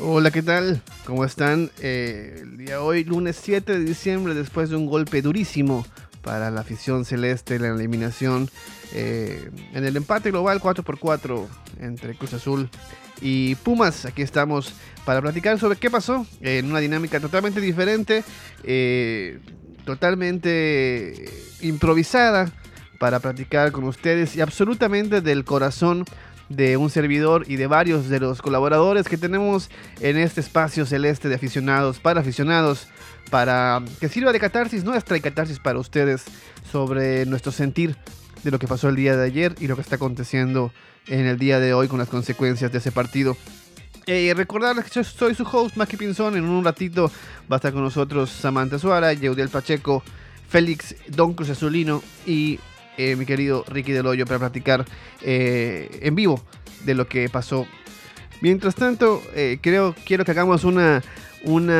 [0.00, 0.80] Hola, ¿qué tal?
[1.04, 1.70] ¿Cómo están?
[1.80, 5.86] Eh, el día de hoy, lunes 7 de diciembre, después de un golpe durísimo
[6.22, 8.48] para la afición celeste la eliminación
[8.94, 11.46] eh, en el empate global 4x4
[11.80, 12.70] entre Cruz Azul
[13.20, 14.06] y Pumas.
[14.06, 14.72] Aquí estamos
[15.04, 18.24] para platicar sobre qué pasó en una dinámica totalmente diferente,
[18.64, 19.40] eh,
[19.84, 21.28] totalmente
[21.60, 22.50] improvisada
[22.98, 26.06] para platicar con ustedes y absolutamente del corazón
[26.56, 29.70] de un servidor y de varios de los colaboradores que tenemos
[30.00, 32.88] en este espacio celeste de aficionados para aficionados,
[33.30, 36.24] para que sirva de catarsis nuestra y catarsis para ustedes
[36.70, 37.96] sobre nuestro sentir
[38.42, 40.72] de lo que pasó el día de ayer y lo que está aconteciendo
[41.06, 43.36] en el día de hoy con las consecuencias de ese partido.
[44.06, 46.36] Eh, recordarles que yo soy su host, Maki Pinzón.
[46.36, 47.10] En un ratito
[47.50, 50.02] va a estar con nosotros Samantha Suara, Yeudiel Pacheco,
[50.48, 52.58] Félix Don Cruz Azulino y
[52.96, 54.84] eh, mi querido Ricky Del Hoyo para platicar
[55.22, 56.42] eh, en vivo
[56.84, 57.66] de lo que pasó.
[58.40, 61.02] Mientras tanto, eh, creo, quiero que hagamos una,
[61.44, 61.70] un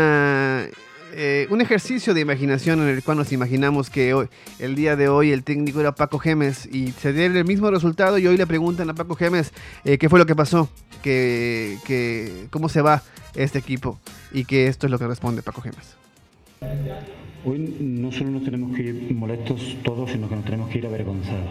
[1.61, 5.43] ejercicio de imaginación en el cual nos imaginamos que hoy, el día de hoy el
[5.43, 8.95] técnico era Paco Gemes y se dio el mismo resultado y hoy le preguntan a
[8.95, 9.53] Paco Gemes
[9.83, 10.71] qué fue lo que pasó,
[11.03, 13.03] que, que, cómo se va
[13.35, 13.99] este equipo
[14.31, 15.97] y que esto es lo que responde Paco Gemes.
[17.45, 20.87] Hoy no solo nos tenemos que ir molestos todos, sino que nos tenemos que ir
[20.87, 21.51] avergonzados.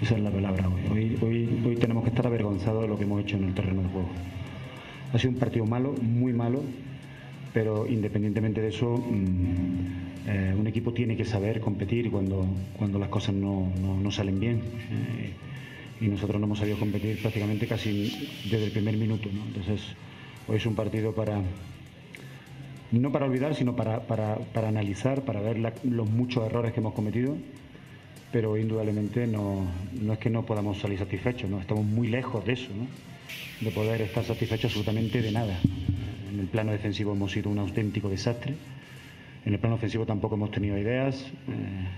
[0.00, 1.18] Esa es la palabra hoy.
[1.20, 3.88] Hoy, hoy, tenemos que estar avergonzados de lo que hemos hecho en el terreno de
[3.88, 4.08] juego.
[5.12, 6.62] Ha sido un partido malo, muy malo,
[7.52, 12.46] pero independientemente de eso, mm, eh, un equipo tiene que saber competir cuando,
[12.78, 13.70] cuando las cosas no,
[14.02, 14.56] no, salen bien.
[14.56, 15.30] Eh,
[16.00, 18.10] y nosotros no hemos sabido competir prácticamente casi
[18.50, 19.28] desde el primer minuto.
[19.28, 19.82] Entonces,
[20.48, 21.42] hoy es un partido para,
[22.92, 27.36] no para olvidar, sino para, para, analizar, para ver los muchos errores que hemos cometido,
[28.30, 29.66] pero indudablemente no,
[30.00, 31.58] no, es que no podamos salir satisfechos, ¿no?
[31.58, 32.70] estamos muy lejos de eso,
[33.60, 35.58] de poder estar satisfechos absolutamente de nada.
[36.30, 38.54] En el plano defensivo hemos sido un auténtico desastre,
[39.44, 41.88] en el plano ofensivo tampoco hemos tenido ideas, eh,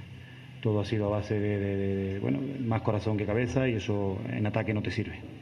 [0.63, 4.73] todo ha sido a base de, bueno, más corazón que cabeza y eso en ataque
[4.73, 5.34] no te sirve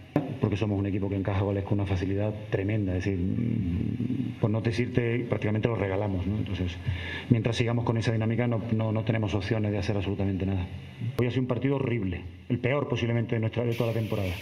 [0.42, 2.96] porque somos un equipo que encaja goles con una facilidad tremenda.
[2.96, 6.26] Es decir, mm, por no decirte, prácticamente lo regalamos.
[6.26, 6.76] Entonces,
[7.30, 10.66] mientras sigamos con esa dinámica, no, no, tenemos opciones de hacer absolutamente nada.
[11.16, 14.32] Hoy ha sido un partido horrible, el peor posiblemente de, nuestra, de toda la temporada.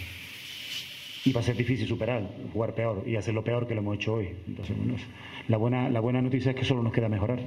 [1.23, 3.97] Y va a ser difícil superar, jugar peor y hacer lo peor que lo hemos
[3.97, 4.29] hecho hoy.
[4.47, 4.95] Entonces, bueno,
[5.49, 7.41] la buena, la buena noticia es que solo nos queda mejorar.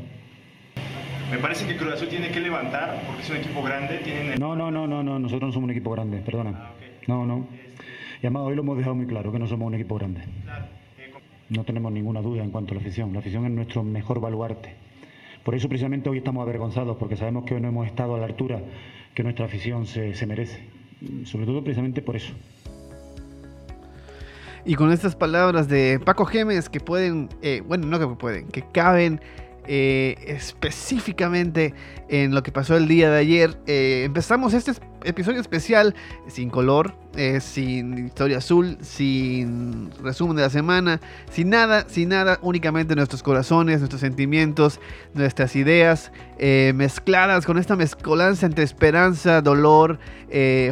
[1.28, 3.98] Me parece que Cruz Azul tiene que levantar porque es un equipo grande.
[4.38, 6.52] No, no, no, no, no, nosotros no somos un equipo grande, perdona.
[6.54, 6.70] Ah,
[7.08, 7.48] no, no.
[8.24, 10.22] Y además hoy lo hemos dejado muy claro, que no somos un equipo grande.
[11.50, 13.12] No tenemos ninguna duda en cuanto a la afición.
[13.12, 14.72] La afición es nuestro mejor baluarte.
[15.44, 18.24] Por eso precisamente hoy estamos avergonzados, porque sabemos que hoy no hemos estado a la
[18.24, 18.62] altura
[19.14, 20.66] que nuestra afición se, merece.
[21.24, 22.32] Sobre todo precisamente por eso.
[24.64, 28.64] Y con estas palabras de Paco Gemes que pueden, eh, bueno, no que pueden, que
[28.72, 29.20] caben
[29.66, 31.74] eh, específicamente
[32.08, 33.56] en lo que pasó el día de ayer.
[33.66, 34.72] Eh, empezamos este
[35.04, 35.94] episodio especial
[36.28, 42.38] sin color, eh, sin historia azul, sin resumen de la semana, sin nada, sin nada,
[42.42, 44.80] únicamente nuestros corazones, nuestros sentimientos,
[45.14, 49.98] nuestras ideas mezcladas con esta mezcolanza entre esperanza, dolor,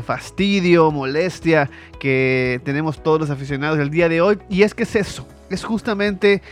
[0.04, 4.38] fastidio, molestia que tenemos todos los aficionados el día de hoy.
[4.50, 6.42] Y es que es eso, es justamente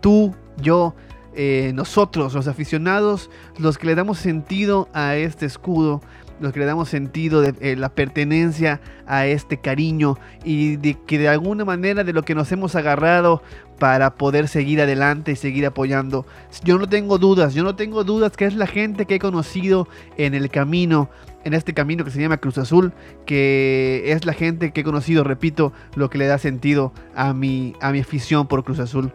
[0.00, 0.94] tú, yo,
[1.40, 6.02] eh, nosotros, los aficionados, los que le damos sentido a este escudo,
[6.40, 11.16] los que le damos sentido de eh, la pertenencia a este cariño y de que
[11.16, 13.40] de alguna manera de lo que nos hemos agarrado
[13.78, 16.26] para poder seguir adelante y seguir apoyando.
[16.64, 19.86] Yo no tengo dudas, yo no tengo dudas que es la gente que he conocido
[20.16, 21.08] en el camino,
[21.44, 22.92] en este camino que se llama Cruz Azul,
[23.26, 27.74] que es la gente que he conocido, repito, lo que le da sentido a mi,
[27.80, 29.12] a mi afición por Cruz Azul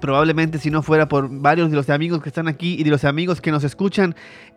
[0.00, 3.04] probablemente si no fuera por varios de los amigos que están aquí y de los
[3.04, 4.14] amigos que nos escuchan,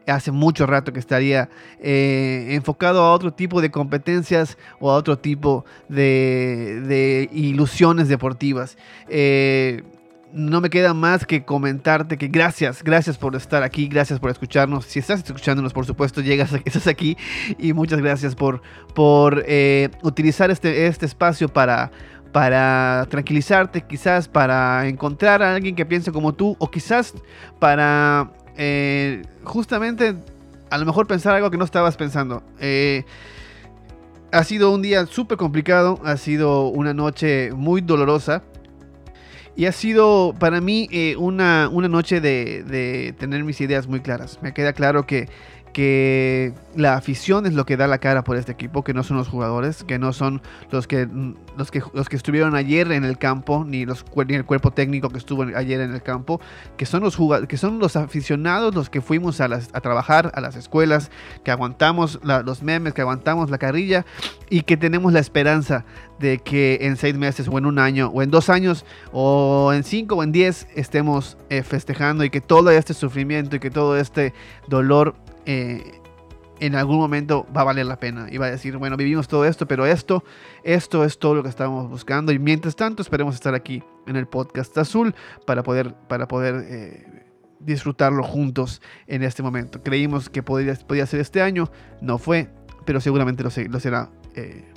[0.08, 1.50] hace mucho rato que estaría
[1.80, 8.78] eh, enfocado a otro tipo de competencias o a otro tipo de, ilusiones deportivas.
[9.08, 9.84] Eh,
[10.34, 14.86] no me queda más que comentarte que gracias, gracias por estar aquí, gracias por escucharnos.
[14.86, 17.16] Si estás escuchándonos, por supuesto, llegas, estás aquí
[17.60, 18.62] y muchas gracias por,
[18.96, 21.92] por eh, utilizar este, este espacio para
[22.34, 27.14] para tranquilizarte, quizás para encontrar a alguien que piense como tú, o quizás
[27.60, 30.16] para eh, justamente
[30.70, 32.44] a lo mejor pensar algo que no estabas pensando.
[32.60, 33.06] Eh,
[34.32, 38.42] ha sido un día súper complicado, ha sido una noche muy dolorosa.
[39.56, 44.00] Y ha sido para mí eh, una, una, noche de, de, tener mis ideas muy
[44.00, 44.40] claras.
[44.42, 45.30] Me queda claro que
[45.74, 49.18] que la afición es lo que da la cara por este equipo, que no son
[49.18, 50.42] los jugadores, que no son
[50.72, 51.08] los que
[51.58, 55.10] los que, los que estuvieron ayer en el campo, ni, los, ni el cuerpo técnico
[55.10, 56.40] que estuvo ayer en el campo,
[56.78, 57.18] que son los
[57.48, 61.12] que son los aficionados los que fuimos a, las, a trabajar a las escuelas,
[61.44, 64.06] que aguantamos los memes, que aguantamos la carrilla
[64.50, 65.86] y que tenemos la esperanza
[66.20, 69.84] de que en seis meses o en un año o en dos años o en
[69.84, 73.98] cinco o en diez estemos eh, festejando y que todo este sufrimiento y que todo
[73.98, 74.34] este
[74.68, 76.02] dolor eh,
[76.60, 79.46] en algún momento va a valer la pena y va a decir, bueno, vivimos todo
[79.46, 80.24] esto, pero esto,
[80.64, 84.28] esto es todo lo que estábamos buscando y mientras tanto esperemos estar aquí en el
[84.28, 85.14] podcast azul
[85.46, 87.24] para poder, para poder eh,
[87.60, 89.82] disfrutarlo juntos en este momento.
[89.82, 91.70] Creímos que podría, podía ser este año,
[92.02, 92.50] no fue,
[92.86, 94.10] pero seguramente lo, lo será.
[94.36, 94.70] Eh,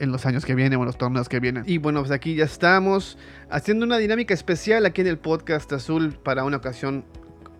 [0.00, 1.62] en los años que vienen o en los torneos que vienen.
[1.66, 3.18] Y bueno, pues aquí ya estamos
[3.50, 7.04] haciendo una dinámica especial aquí en el podcast azul para una ocasión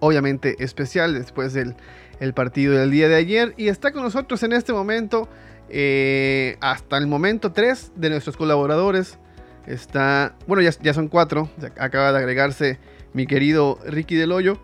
[0.00, 1.76] obviamente especial después del
[2.20, 3.54] el partido del día de ayer.
[3.56, 5.28] Y está con nosotros en este momento,
[5.68, 9.18] eh, hasta el momento, tres de nuestros colaboradores.
[9.66, 11.50] Está, bueno, ya, ya son cuatro.
[11.78, 12.78] Acaba de agregarse
[13.12, 14.58] mi querido Ricky Del Hoyo.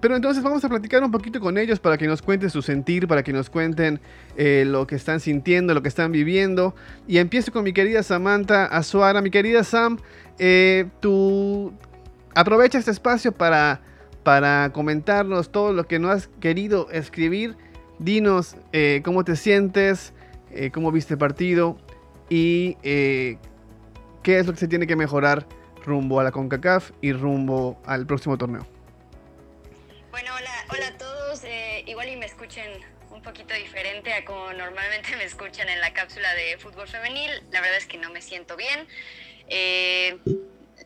[0.00, 3.06] Pero entonces vamos a platicar un poquito con ellos para que nos cuenten su sentir,
[3.06, 4.00] para que nos cuenten
[4.36, 6.74] eh, lo que están sintiendo, lo que están viviendo.
[7.06, 9.22] Y empiezo con mi querida Samantha Azuara.
[9.22, 9.98] Mi querida Sam,
[10.38, 11.72] eh, tú
[12.34, 13.82] aprovecha este espacio para
[14.24, 17.56] para comentarnos todo lo que no has querido escribir.
[17.98, 20.12] Dinos eh, cómo te sientes,
[20.50, 21.76] eh, cómo viste el partido
[22.28, 23.38] y eh,
[24.22, 25.46] qué es lo que se tiene que mejorar
[25.84, 28.66] rumbo a la CONCACAF y rumbo al próximo torneo.
[30.10, 31.42] Bueno, hola, hola a todos.
[31.86, 32.80] igual y me escuchen
[33.10, 37.30] un poquito diferente a como normalmente me escuchan en la cápsula de fútbol femenil.
[37.52, 38.88] La verdad es que no me siento bien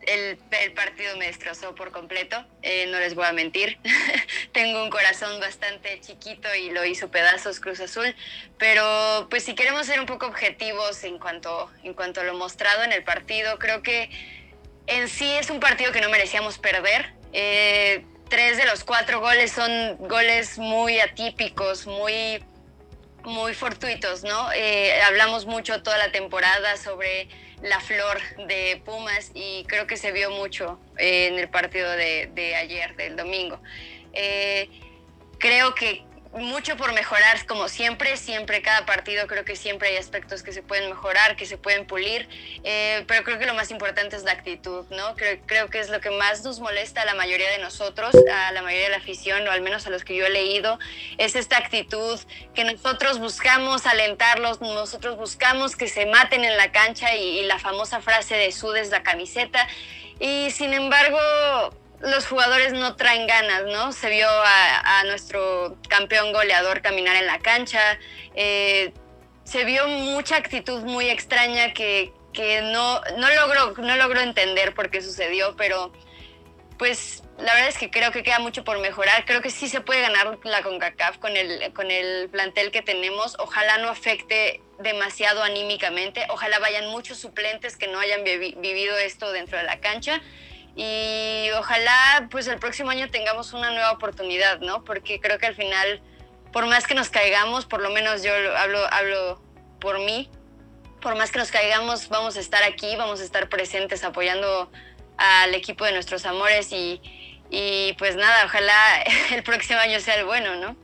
[0.09, 3.79] el, partido me destrozó por completo, eh, no les voy a mentir.
[4.53, 8.15] Tengo un corazón bastante chiquito y lo hizo pedazos Cruz Azul,
[8.59, 12.83] pero pues si queremos ser un poco objetivos en cuanto, en cuanto a lo mostrado
[12.85, 14.11] en el partido, creo que
[14.87, 17.13] en sí es un partido que no merecíamos perder.
[17.33, 22.43] Eh, tres de los cuatro goles son goles muy atípicos, muy,
[23.25, 24.53] muy fortuitos, ¿no?
[24.53, 27.29] Eh, hablamos mucho toda la temporada sobre
[27.63, 32.97] la flor de Pumas y creo que se vio mucho en el partido de, ayer,
[32.97, 33.61] del domingo.
[34.13, 34.69] Eh,
[35.39, 40.43] creo que mucho por mejorar, como siempre, siempre cada partido creo que siempre hay aspectos
[40.43, 42.29] que se pueden mejorar, que se pueden pulir,
[42.65, 45.15] eh, pero creo que lo más importante es la actitud, ¿no?
[45.17, 48.53] Creo, creo, que es lo que más nos molesta a la mayoría de nosotros, a
[48.53, 50.79] la mayoría de la afición, o al menos a los que yo he leído,
[51.17, 52.19] es esta actitud
[52.55, 57.59] que nosotros buscamos alentarlos, nosotros buscamos que se maten en la cancha y, y la
[57.59, 59.67] famosa frase de sudes la camiseta,
[60.21, 61.19] y sin embargo
[62.01, 63.93] los jugadores no traen ganas, ¿no?
[63.93, 67.99] Se vio a, nuestro campeón goleador caminar en la cancha,
[68.35, 68.93] eh,
[69.45, 72.13] se vio mucha actitud muy extraña que,
[72.65, 75.93] no, no, logro, no logro entender por qué sucedió, pero
[76.79, 79.25] pues la verdad es que creo que queda mucho por mejorar.
[79.25, 83.37] Creo que sí se puede ganar la CONCACAF con el, con el plantel que tenemos.
[83.41, 86.27] Ojalá no afecte demasiado anímicamente.
[86.29, 90.21] Ojalá vayan muchos suplentes que no hayan vivido esto dentro de la cancha
[90.81, 94.85] y ojalá pues el próximo año tengamos una nueva oportunidad, ¿no?
[94.85, 96.01] Porque creo que al final,
[96.53, 99.43] por más que nos caigamos, por lo menos yo hablo, hablo
[99.81, 100.31] por mí,
[101.03, 104.71] por más que nos caigamos, vamos a estar aquí, vamos a estar presentes apoyando
[105.17, 107.03] al equipo de nuestros amores y,
[107.51, 109.03] y pues nada, ojalá
[109.35, 110.77] el próximo año sea el bueno, ¿no?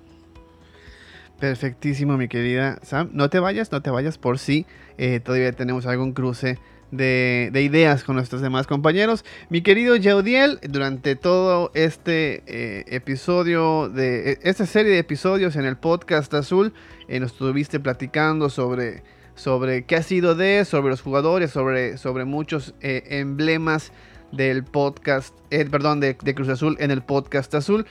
[1.38, 3.10] Perfectísimo, mi querida Sam.
[3.12, 4.66] No te vayas, no te vayas por si
[4.98, 6.58] eh, todavía tenemos algún cruce
[6.96, 9.24] de, ideas con nuestros demás compañeros.
[9.48, 15.64] Mi querido Yaudiel, durante todo este eh, episodio de e, esta serie de episodios en
[15.64, 16.72] el podcast azul,
[17.08, 19.02] eh, nos estuviste platicando sobre,
[19.34, 23.92] sobre qué ha sido de, sobre los jugadores, sobre, sobre muchos eh, emblemas
[24.32, 27.86] del podcast, perdón, de, de, Cruz Azul en el podcast azul.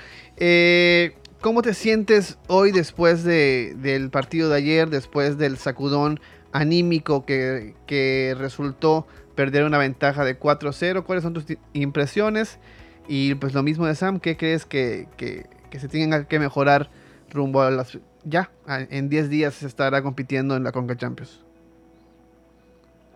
[1.43, 6.21] ¿Cómo te sientes hoy después de, del partido de ayer, después del sacudón
[6.53, 11.03] anímico que, resultó perder una ventaja de 4-0.
[11.03, 12.59] ¿Cuáles son tus impresiones?
[13.07, 15.07] Y pues lo mismo de Sam, ¿qué crees que,
[15.71, 16.89] se tenga que mejorar
[17.29, 17.97] rumbo a las...
[18.23, 21.41] Ya, en 10 días se estará compitiendo en la Conca Champions.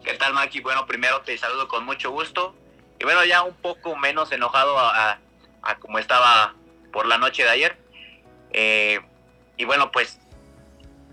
[0.03, 0.59] ¿Qué tal, Maki?
[0.59, 2.53] Bueno, primero te saludo con mucho gusto.
[2.99, 5.19] Y bueno, ya un poco menos enojado a,
[5.79, 6.55] como estaba
[6.91, 7.77] por la noche de ayer.
[8.51, 8.99] Eh,
[9.55, 10.19] y bueno, pues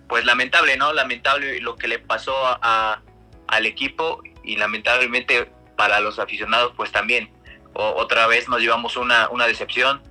[0.08, 0.92] pues lamentable, ¿no?
[0.92, 3.02] Lamentable lo que le pasó a,
[3.48, 7.30] al equipo y lamentablemente para los aficionados pues también.
[7.74, 10.02] otra vez nos llevamos una, una decepción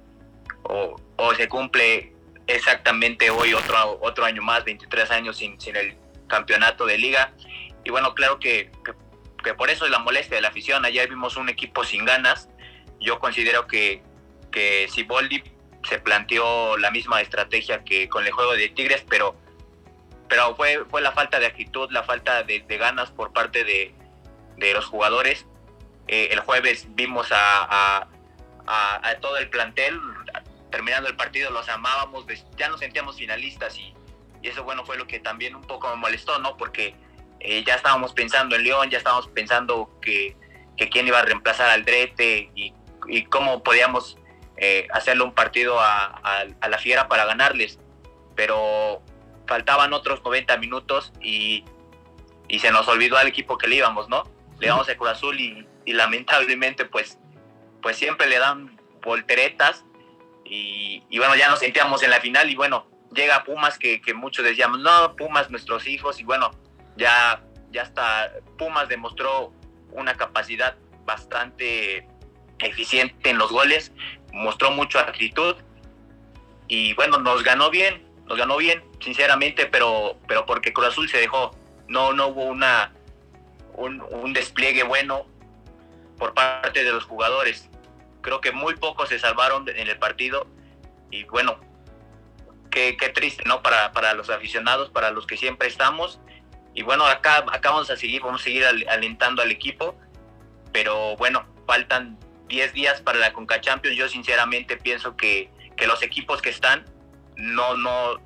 [0.64, 0.96] o,
[1.36, 2.14] se cumple
[2.48, 5.96] exactamente hoy otro, otro año más, 23 años sin, sin el
[6.28, 7.34] campeonato de liga.
[7.84, 8.72] Y bueno, claro que,
[9.44, 10.86] que, por eso es la molestia de la afición.
[10.86, 12.50] Ayer vimos un equipo sin ganas.
[13.00, 14.02] Yo considero que,
[14.52, 15.44] que Boldi
[15.88, 19.36] se planteó la misma estrategia que con el juego de Tigres, pero,
[20.34, 23.94] pero fue, fue la falta de actitud, la falta de, ganas por parte de,
[24.58, 25.46] de los jugadores.
[26.08, 28.08] Eh, el jueves vimos a,
[29.22, 30.02] todo el plantel,
[30.72, 32.26] terminando el partido los amábamos,
[32.58, 33.94] ya nos sentíamos finalistas y,
[34.42, 36.58] eso bueno fue lo que también un poco me molestó, ¿no?
[36.58, 36.96] Porque
[37.40, 40.36] eh, ya estábamos pensando en León, ya estábamos pensando que,
[40.78, 42.74] que quién iba a reemplazar al Drete y,
[43.30, 44.18] cómo podíamos
[44.58, 47.78] eh, hacerle un partido a, la Fiera para ganarles.
[48.36, 49.04] Pero
[49.48, 51.66] faltaban otros 90 minutos y,
[52.48, 54.24] y, se nos olvidó al equipo que le íbamos, ¿no?
[54.60, 57.20] Le íbamos a Cruz Azul y, lamentablemente pues,
[57.82, 59.84] pues siempre le dan volteretas
[60.46, 64.46] y, bueno, ya nos sentíamos en la final y bueno, llega Pumas que, que muchos
[64.46, 66.52] decíamos, no, Pumas nuestros hijos y bueno,
[66.96, 69.54] ya, ya está, Pumas demostró
[69.92, 72.08] una capacidad bastante
[72.60, 73.92] eficiente en los goles,
[74.32, 75.56] mostró mucha actitud
[76.68, 81.18] y bueno, nos ganó bien, nos ganó bien, sinceramente, pero, pero porque Cruz Azul se
[81.18, 81.56] dejó,
[81.88, 82.94] no, no hubo una,
[83.76, 85.26] un, despliegue bueno
[86.18, 87.70] por parte de los jugadores.
[88.22, 90.48] Creo que muy pocos se salvaron en el partido
[91.12, 91.60] y bueno,
[92.72, 93.62] qué, qué triste, ¿no?
[93.62, 96.20] Para, para los aficionados, para los que siempre estamos
[96.74, 99.96] y bueno, acá, acá vamos a seguir, vamos a seguir alentando al equipo,
[100.72, 103.96] pero bueno, faltan 10 días para la Conca Champions.
[103.96, 106.86] Yo sinceramente pienso que, que los equipos que están
[107.36, 108.22] no, no,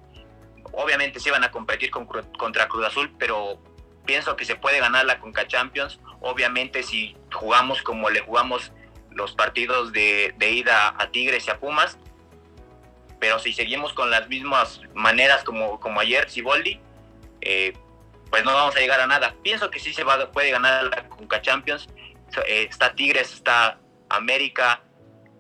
[0.74, 3.60] obviamente se van a competir con, contra Cruz Azul, pero
[4.06, 6.00] pienso que se puede ganar la Conca Champions.
[6.22, 8.72] Obviamente si jugamos como le jugamos
[9.12, 11.98] los partidos de, de ida a Tigres y a Pumas,
[13.20, 16.80] pero si seguimos con las mismas maneras como, como ayer, Siboldi,
[17.42, 17.74] eh,
[18.30, 19.36] pues no vamos a llegar a nada.
[19.42, 21.88] Pienso que sí se va, puede ganar la Conca Champions.
[22.46, 24.82] Eh, está Tigres, está América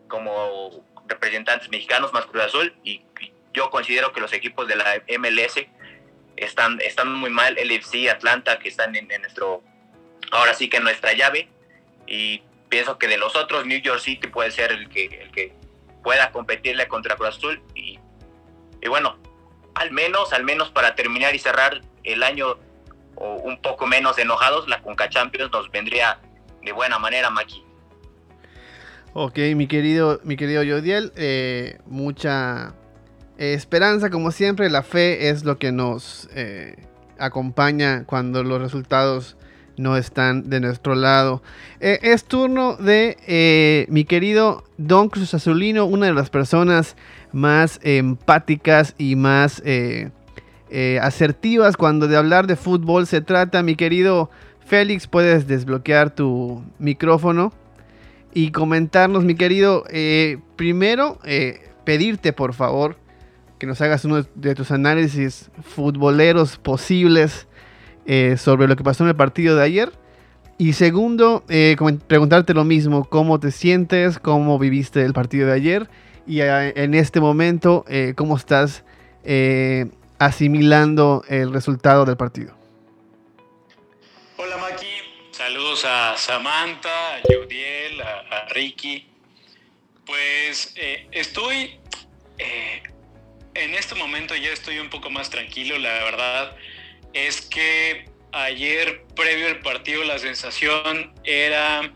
[0.07, 3.03] como representantes mexicanos más Cruz Azul y,
[3.57, 5.65] yo considero que los equipos de la MLS
[6.35, 9.63] están, están muy mal, el FC, Atlanta, que están en, nuestro,
[10.31, 11.49] ahora sí que en nuestra llave
[12.05, 15.53] y pienso que de los otros New York City puede ser el que, el que
[16.03, 17.99] pueda competirle contra Cruz Azul y,
[18.79, 19.17] y bueno,
[19.73, 22.59] al menos, al menos para terminar y cerrar el año
[23.15, 26.19] o un poco menos enojados, la Conca Champions nos vendría
[26.61, 27.63] de buena manera, Maki.
[29.13, 32.75] Ok, mi querido, mi querido Yodiel, eh, mucha
[33.37, 36.75] esperanza, como siempre, la fe es lo que nos eh,
[37.19, 39.37] acompaña cuando los resultados
[39.77, 41.43] no están de nuestro lado.
[41.79, 46.95] Eh, es turno de mi querido Don Cruz Azulino, una de las personas
[47.31, 49.61] más empáticas y más
[50.69, 53.63] eh, asertivas cuando de hablar de fútbol se trata.
[53.63, 54.29] Mi querido
[54.65, 57.53] Félix, puedes desbloquear tu micrófono
[58.33, 62.97] y comentarnos, mi querido, eh, primero eh, pedirte por favor
[63.59, 67.47] que nos hagas uno de tus análisis futboleros posibles
[68.37, 69.91] sobre lo que pasó en el partido de ayer.
[70.57, 71.43] Y segundo,
[72.07, 75.89] preguntarte lo mismo, cómo te sientes, cómo viviste el partido de ayer
[76.25, 77.85] y en este momento,
[78.15, 78.83] cómo estás
[80.19, 82.55] asimilando el resultado del partido.
[84.37, 84.85] Hola Maki,
[85.31, 89.07] saludos a Samantha, a Yudiel, a, Ricky.
[90.05, 91.79] Pues eh, estoy,
[92.37, 92.83] eh,
[93.57, 96.55] en este momento ya estoy un poco más tranquilo, la verdad
[97.13, 101.91] es que ayer previo al partido la sensación era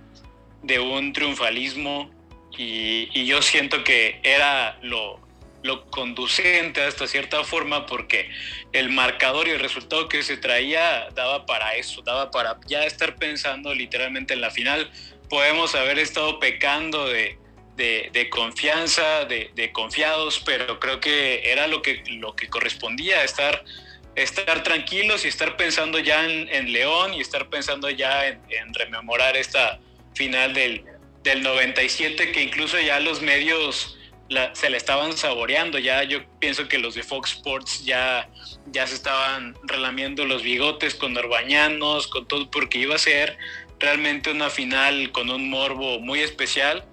[0.63, 2.11] de un triunfalismo
[2.57, 5.19] y, yo siento que era lo,
[5.63, 8.29] lo conducente hasta cierta forma porque
[8.73, 13.15] el marcador y el resultado que se traía daba para eso, daba para ya estar
[13.15, 14.91] pensando literalmente en la final.
[15.29, 17.37] Podemos haber estado pecando de,
[17.75, 23.63] de, confianza, de, confiados, pero creo que era lo que, lo que correspondía, estar,
[24.15, 29.35] estar tranquilos y estar pensando ya en, León y estar pensando ya en, en rememorar
[29.35, 29.79] esta
[30.13, 30.83] final del,
[31.23, 33.97] del 97 que incluso ya los medios
[34.53, 35.79] se la estaban saboreando.
[35.79, 38.29] Ya yo pienso que los de Fox Sports ya,
[38.67, 43.37] ya se estaban relamiendo los bigotes con Orbañanos, con todo, porque iba a ser
[43.79, 46.85] realmente una final con un morbo muy especial.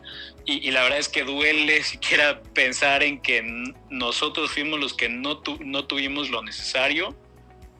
[0.50, 3.42] Y, la verdad es que duele siquiera pensar en que
[3.90, 7.14] nosotros fuimos los que no, no tuvimos lo necesario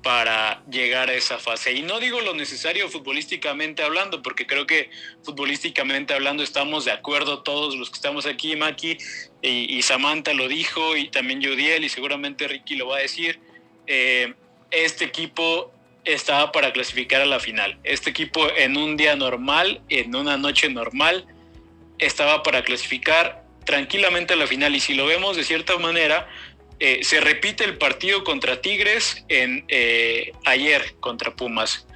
[0.02, 1.72] para llegar a esa fase.
[1.72, 4.90] Y no digo lo necesario futbolísticamente hablando, porque creo que
[5.22, 8.98] futbolísticamente hablando estamos de acuerdo todos los que estamos aquí, Maki
[9.40, 13.40] y, Samantha lo dijo, y también Judiel, y seguramente Ricky lo va a decir.
[13.86, 14.34] Eh,
[14.70, 15.72] este equipo
[16.04, 17.78] estaba para clasificar a la final.
[17.82, 21.26] Este equipo en un día normal, en una noche normal,
[21.98, 24.74] estaba para clasificar tranquilamente a la final.
[24.74, 26.28] Y si lo vemos de cierta manera,
[26.80, 31.86] eh, se repite el partido contra Tigres en eh, ayer contra Pumas.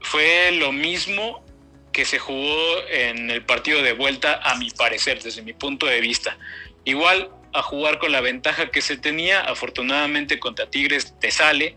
[0.00, 1.44] Fue lo mismo
[1.92, 6.00] que se jugó en el partido de vuelta, a mi parecer, desde mi punto de
[6.00, 6.38] vista.
[6.84, 11.76] Igual a jugar con la ventaja que se tenía, afortunadamente contra Tigres te sale.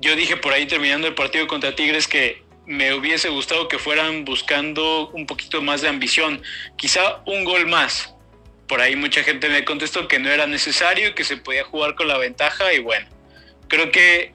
[0.00, 4.24] Yo dije por ahí terminando el partido contra Tigres que me hubiese gustado que fueran
[4.24, 6.42] buscando un poquito más de ambición,
[6.76, 8.14] quizá un gol más,
[8.72, 12.08] por ahí mucha gente me contestó que no era necesario, que se podía jugar con
[12.08, 13.06] la ventaja y bueno,
[13.68, 14.32] creo que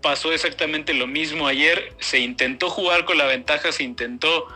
[0.00, 1.92] pasó exactamente lo mismo ayer.
[1.98, 4.46] Se intentó jugar con la ventaja, se intentó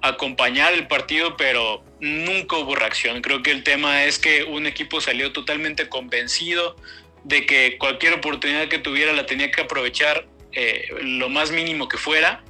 [0.00, 3.22] acompañar el partido, pero nunca hubo reacción.
[3.22, 6.76] Creo que el tema es que un equipo salió totalmente convencido
[7.24, 11.96] de que cualquier oportunidad que tuviera la tenía que aprovechar eh, lo más mínimo que
[11.96, 12.44] fuera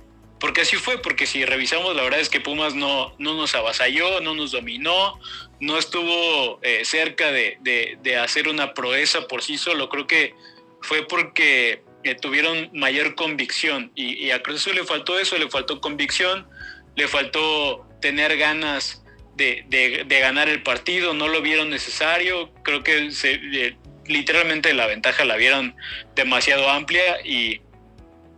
[0.45, 4.21] porque así fue, porque si revisamos, la verdad es que Pumas no, no nos avasalló,
[4.21, 5.19] no nos dominó,
[5.59, 9.89] no estuvo eh, cerca de, de, hacer una proeza por sí solo.
[9.89, 10.35] Creo que
[10.83, 16.47] fue porque eh, tuvieron mayor convicción y, a Cruz le faltó eso, le faltó convicción,
[16.95, 19.03] le faltó tener ganas
[19.37, 22.53] de, de ganar el partido, no lo vieron necesario.
[22.63, 23.77] Creo que eh,
[24.09, 25.75] literalmente la ventaja la vieron
[26.15, 27.63] demasiado amplia y,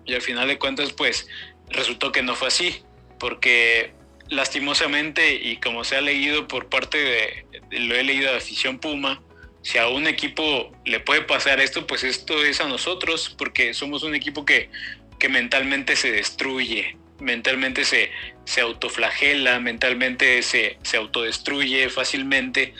[0.04, 1.26] y al final de cuentas, pues
[1.70, 2.82] resultó que no fue así,
[3.18, 3.92] porque
[4.28, 9.22] lastimosamente y como se ha leído por parte de, lo he leído de afición Puma,
[9.62, 14.04] si a un equipo le puede pasar esto, pues esto es a nosotros, porque somos
[14.04, 14.70] un equipo que,
[15.18, 18.10] que mentalmente se destruye, mentalmente se,
[18.44, 22.74] se autoflagela, mentalmente se, se autodestruye fácilmente,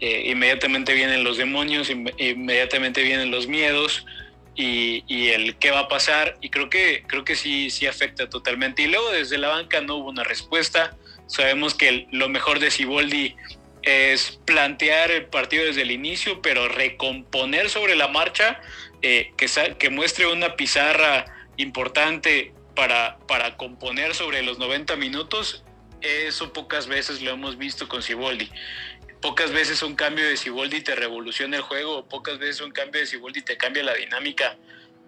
[0.00, 4.06] eh, inmediatamente vienen los demonios, inmediatamente vienen los miedos,
[4.54, 8.82] y, el qué va a pasar y creo que creo que sí sí afecta totalmente.
[8.82, 10.96] Y luego desde la banca no hubo una respuesta.
[11.26, 13.36] Sabemos que lo mejor de Siboldi
[13.82, 18.60] es plantear el partido desde el inicio pero recomponer sobre la marcha
[19.00, 19.46] eh, que,
[19.78, 21.24] que muestre una pizarra
[21.56, 25.64] importante para, para componer sobre los 90 minutos.
[26.00, 28.50] Eso pocas veces lo hemos visto con Siboldi
[29.22, 33.06] pocas veces un cambio de Siboldi te revoluciona el juego, pocas veces un cambio de
[33.06, 34.58] Siboldi te cambia la dinámica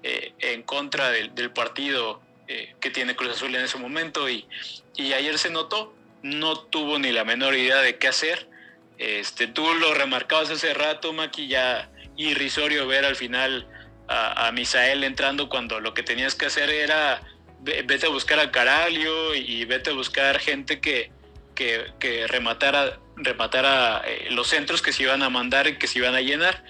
[0.04, 4.30] eh, en contra del, partido eh, que tiene Cruz Azul en ese momento.
[4.30, 4.46] Y,
[4.96, 8.48] ayer se notó, no tuvo ni la menor idea de qué hacer.
[8.98, 13.66] Este, tú lo remarcabas hace rato, Maki, ya irrisorio ver al final
[14.06, 17.22] a, Misael entrando cuando lo que tenías que hacer era
[17.60, 21.10] vete a buscar a Caralio y vete a buscar gente que,
[21.54, 26.14] que, rematara, rematara eh, los centros que se iban a mandar y que se iban
[26.14, 26.64] a llenar.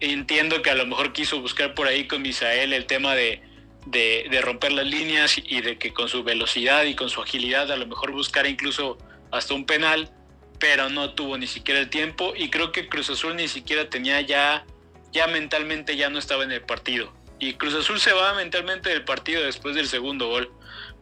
[0.00, 3.42] Entiendo que a lo mejor quiso buscar por ahí con Misael el tema de,
[3.86, 7.76] de, romper las líneas y de que con su velocidad y con su agilidad a
[7.76, 8.98] lo mejor buscar incluso
[9.30, 10.10] hasta un penal,
[10.58, 14.20] pero no tuvo ni siquiera el tiempo y creo que Cruz Azul ni siquiera tenía
[14.20, 14.64] ya,
[15.12, 17.12] ya mentalmente ya no estaba en el partido.
[17.40, 20.52] Y Cruz Azul se va mentalmente del partido después del segundo gol,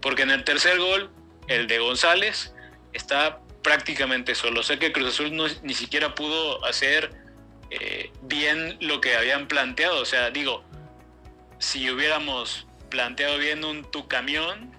[0.02, 1.10] porque en el tercer gol,
[1.48, 2.52] el de González,
[2.96, 4.62] está prácticamente solo.
[4.62, 7.12] Sé que Cruz Azul no, ni siquiera pudo hacer
[7.70, 10.00] eh, bien lo que habían planteado.
[10.00, 10.64] O sea, digo,
[11.58, 14.72] si hubiéramos planteado bien un tu camión,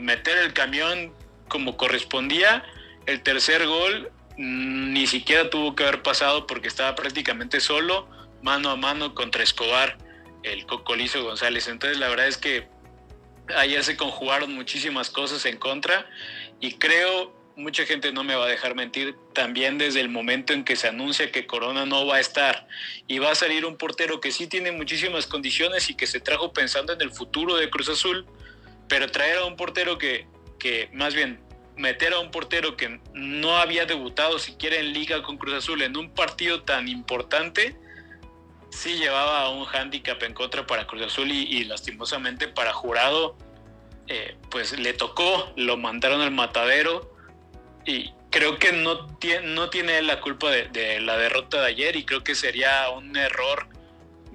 [0.00, 1.12] meter el camión
[1.48, 2.64] como correspondía,
[3.06, 8.08] el tercer gol mm, ni siquiera tuvo que haber pasado porque estaba prácticamente solo,
[8.42, 9.96] mano a mano contra Escobar,
[10.42, 11.68] el Cocolizo González.
[11.68, 12.68] Entonces la verdad es que
[13.56, 16.06] ayer se conjugaron muchísimas cosas en contra
[16.60, 20.64] y creo mucha gente no me va a dejar mentir, también desde el momento en
[20.64, 22.66] que se anuncia que Corona no va a estar
[23.06, 26.52] y va a salir un portero que sí tiene muchísimas condiciones y que se trajo
[26.52, 28.26] pensando en el futuro de Cruz Azul,
[28.88, 30.26] pero traer a un portero que,
[30.58, 31.40] que más bien
[31.76, 35.96] meter a un portero que no había debutado siquiera en liga con Cruz Azul en
[35.96, 37.76] un partido tan importante,
[38.70, 43.36] sí llevaba un hándicap en contra para Cruz Azul y, lastimosamente para Jurado,
[44.08, 47.13] eh, pues le tocó, lo mandaron al matadero
[47.84, 52.04] y creo que no tiene, no tiene la culpa de, la derrota de ayer y
[52.04, 53.66] creo que sería un error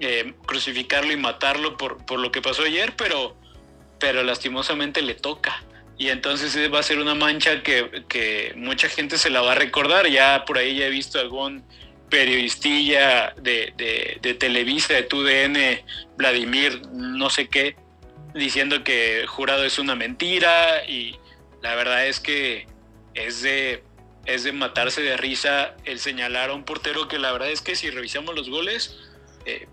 [0.00, 3.36] eh, crucificarlo y matarlo por, por, lo que pasó ayer, pero,
[3.98, 5.62] pero lastimosamente le toca.
[5.98, 9.56] Y entonces va a ser una mancha que, que, mucha gente se la va a
[9.56, 10.08] recordar.
[10.08, 11.62] Ya por ahí ya he visto algún
[12.08, 15.84] periodistilla de, de, de Televisa, de TUDN,
[16.16, 17.76] Vladimir, no sé qué,
[18.34, 21.16] diciendo que jurado es una mentira y
[21.62, 22.66] la verdad es que
[23.26, 23.82] es de,
[24.26, 27.76] es de matarse de risa el señalar a un portero que la verdad es que
[27.76, 28.96] si revisamos los goles,
[29.46, 29.66] eh,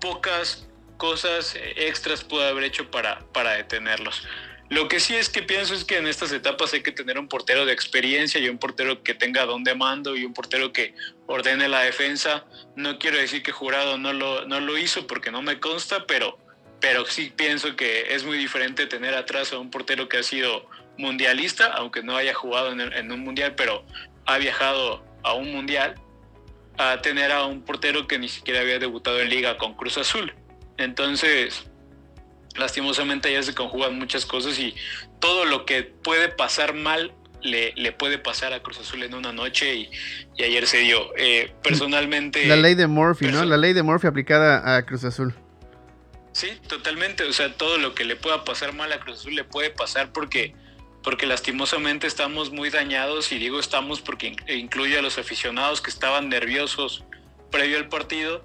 [0.00, 4.22] pocas cosas extras pudo haber hecho para, para detenerlos.
[4.68, 7.28] Lo que sí es que pienso es que en estas etapas hay que tener un
[7.28, 10.92] portero de experiencia y un portero que tenga don de mando y un portero que
[11.26, 12.44] ordene la defensa.
[12.74, 16.36] No quiero decir que Jurado no lo, no lo hizo porque no me consta, pero,
[16.80, 20.68] pero sí pienso que es muy diferente tener atrás a un portero que ha sido
[20.98, 23.84] mundialista, aunque no haya jugado en, en un mundial, pero
[24.26, 25.94] ha viajado a un mundial,
[26.78, 30.34] a tener a un portero que ni siquiera había debutado en liga con Cruz Azul.
[30.78, 31.66] Entonces,
[32.56, 34.74] lastimosamente ya se conjugan muchas cosas y
[35.20, 39.32] todo lo que puede pasar mal le, le puede pasar a Cruz Azul en una
[39.32, 39.90] noche y,
[40.36, 41.12] y ayer se dio.
[41.16, 42.46] Eh, personalmente...
[42.46, 43.44] La ley de Murphy, ¿no?
[43.44, 45.34] La ley de Murphy aplicada a Cruz Azul.
[46.32, 47.24] Sí, totalmente.
[47.24, 50.12] O sea, todo lo que le pueda pasar mal a Cruz Azul le puede pasar
[50.12, 50.54] porque,
[51.06, 56.28] porque lastimosamente estamos muy dañados y digo estamos porque incluye a los aficionados que estaban
[56.28, 57.04] nerviosos
[57.48, 58.44] previo al partido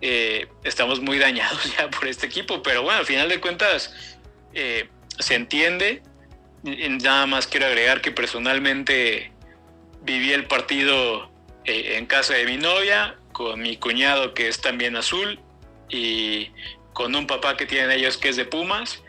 [0.00, 3.94] eh, estamos muy dañados ya por este equipo, pero bueno, al final de cuentas
[4.54, 4.88] eh,
[5.20, 6.02] se entiende.
[6.64, 9.30] Nada más quiero agregar que personalmente
[10.02, 11.30] viví el partido
[11.64, 15.38] eh, en casa de mi novia, con mi cuñado que es también azul
[15.88, 16.50] y
[16.92, 19.00] con un papá que tienen ellos que es de Pumas.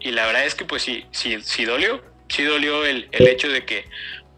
[0.00, 3.48] Y la verdad es que pues sí, sí, sí dolió, sí dolió el, el hecho
[3.48, 3.88] de que,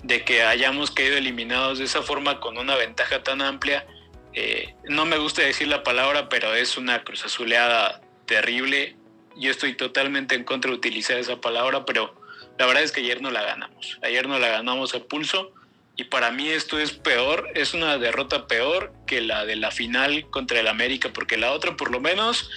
[0.03, 3.87] de que hayamos quedado eliminados de esa forma con una ventaja tan amplia
[4.33, 8.97] eh, no me gusta decir la palabra, pero es una cruz azuleada terrible.
[9.37, 12.15] Yo estoy totalmente en contra de utilizar esa palabra, pero
[12.59, 13.99] la verdad es que ayer no la ganamos.
[14.03, 15.53] Ayer no la ganamos a pulso
[15.97, 20.29] y para mí esto es peor, es una derrota peor que la de la final
[20.31, 22.51] contra el América, porque la otra por lo menos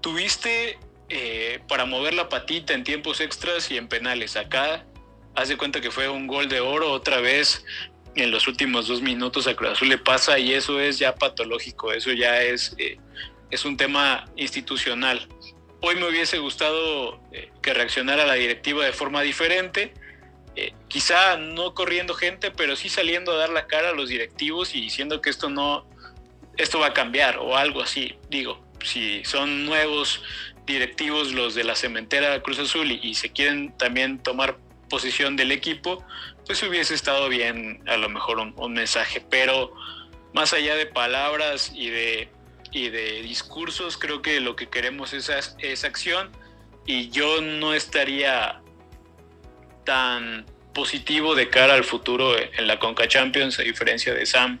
[0.00, 0.78] tuviste
[1.16, 4.34] eh, para mover la patita en tiempos extras y en penales.
[4.34, 4.84] Acá
[5.36, 7.64] hace cuenta que fue un gol de oro otra vez
[8.16, 11.92] en los últimos dos minutos a Cruz Azul le pasa y eso es ya patológico,
[11.92, 12.98] eso ya es, eh,
[13.52, 15.28] es un tema institucional.
[15.82, 19.94] Hoy me hubiese gustado eh, que reaccionara la directiva de forma diferente,
[20.88, 24.80] quizá no corriendo gente, pero sí saliendo a dar la cara a los directivos y
[24.80, 25.86] diciendo que esto no,
[26.56, 28.16] esto va a cambiar o algo así.
[28.30, 30.22] Digo, si son nuevos
[30.66, 36.04] directivos los de la cementera Cruz Azul y, se quieren también tomar posición del equipo,
[36.46, 39.72] pues hubiese estado bien a lo mejor un, un, mensaje, pero
[40.32, 42.28] más allá de palabras y de,
[42.70, 46.30] y de discursos, creo que lo que queremos es, es acción
[46.86, 48.60] y yo no estaría
[49.84, 54.58] tan positivo de cara al futuro en la Conca Champions, a diferencia de Sam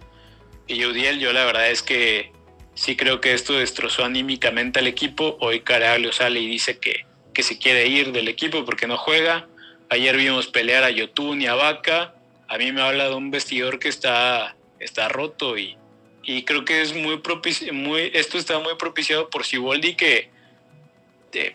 [0.66, 2.32] y Udiel, yo la verdad es que
[2.74, 7.42] sí creo que esto destrozó anímicamente al equipo, hoy Caraglio sale y dice que, que
[7.42, 9.48] se quiere ir del equipo porque no juega,
[9.90, 12.14] Ayer vimos pelear a Yotun y a Vaca.
[12.48, 15.76] A mí me habla de un vestidor que está, está roto y,
[16.22, 20.30] y creo que es muy propicio, muy, esto está muy propiciado por Siboldi que,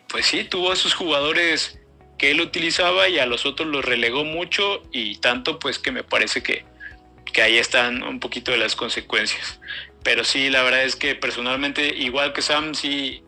[0.08, 1.79] pues sí, tuvo a sus jugadores
[2.17, 6.03] que él utilizaba y a los otros los relegó mucho y tanto pues que me
[6.03, 6.65] parece que,
[7.32, 9.60] que ahí están un poquito de las consecuencias.
[10.04, 13.22] Pero sí, la verdad es que personalmente, igual que Sam, sí,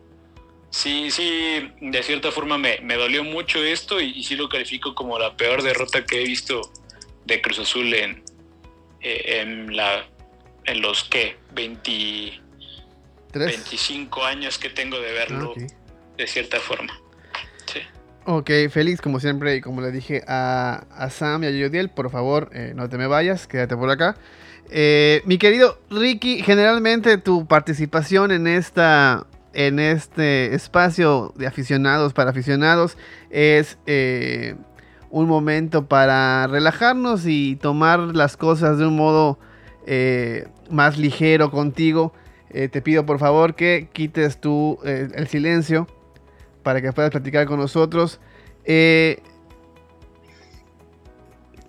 [0.70, 4.94] sí, sí, de cierta forma me, me dolió mucho esto y, y, sí lo califico
[4.94, 6.72] como la peor derrota que he visto
[7.24, 8.22] de Cruz Azul en,
[9.00, 10.06] eh, en, la,
[10.64, 12.40] en los que 20,
[13.34, 15.66] 25 años que tengo de verlo okay.
[16.16, 16.98] de cierta forma.
[17.66, 17.80] Sí.
[18.24, 22.10] Ok, Félix, como siempre, y como le dije a, a Sam y a Yodiel, por
[22.10, 24.16] favor, eh, no te me vayas, quédate por acá.
[24.70, 32.30] Eh, mi querido Ricky, generalmente tu participación en esta en este espacio de aficionados para
[32.30, 32.96] aficionados
[33.28, 34.54] es eh,
[35.10, 39.38] un momento para relajarnos y tomar las cosas de un modo
[39.86, 42.14] eh, más ligero contigo.
[42.50, 45.86] Te pido por favor que quites tú el silencio
[46.62, 48.20] para que puedas platicar con nosotros.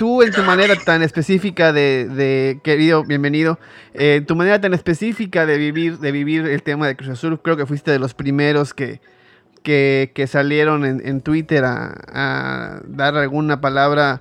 [0.04, 3.58] Tú en tu manera tan específica de, querido, bienvenido,
[3.94, 7.56] eh, tu manera tan específica de vivir, de vivir el tema de Cruz Azul, creo
[7.56, 9.00] que fuiste de los primeros que,
[9.64, 14.20] que, salieron en, en Twitter a, dar alguna palabra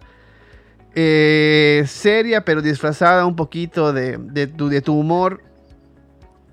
[0.95, 5.43] eh, seria, pero disfrazada un poquito de, de, tu, de tu, humor.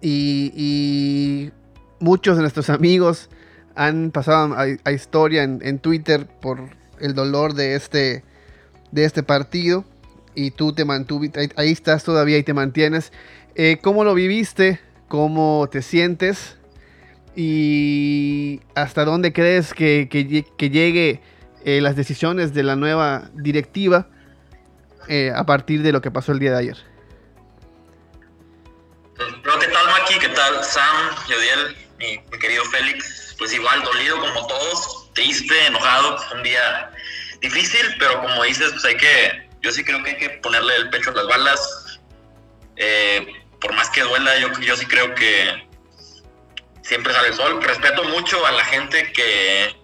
[0.02, 1.52] Y,
[2.00, 3.30] muchos de nuestros amigos
[3.76, 6.62] han pasado a, historia en, en Twitter por
[7.00, 8.24] el dolor de este
[8.92, 9.86] de este partido.
[10.36, 13.12] y tú te mantuviste, ahí, estás todavía y te mantienes.
[13.56, 14.80] Eh, ¿Cómo lo viviste?
[15.10, 16.58] ¿Cómo te sientes?
[17.36, 21.22] ¿Y hasta dónde crees que, que, llegue
[21.66, 24.08] eh, las decisiones de la nueva directiva
[25.08, 26.78] eh, a partir de lo que pasó el día de ayer?
[29.18, 30.20] ¿qué tal Maki?
[30.20, 33.36] ¿Qué tal Sam, Yodiel, mi, mi querido Félix?
[33.38, 36.92] Pues igual, dolido como todos, triste, enojado, un día
[37.42, 40.90] difícil, pero como dices, pues hay que yo sí creo que hay que ponerle el
[40.90, 42.00] pecho a las balas.
[42.78, 43.28] Eh,
[43.60, 45.68] por más que duela, yo, yo sí creo que
[46.82, 47.62] siempre sale el sol.
[47.62, 49.76] Respeto mucho a la gente que,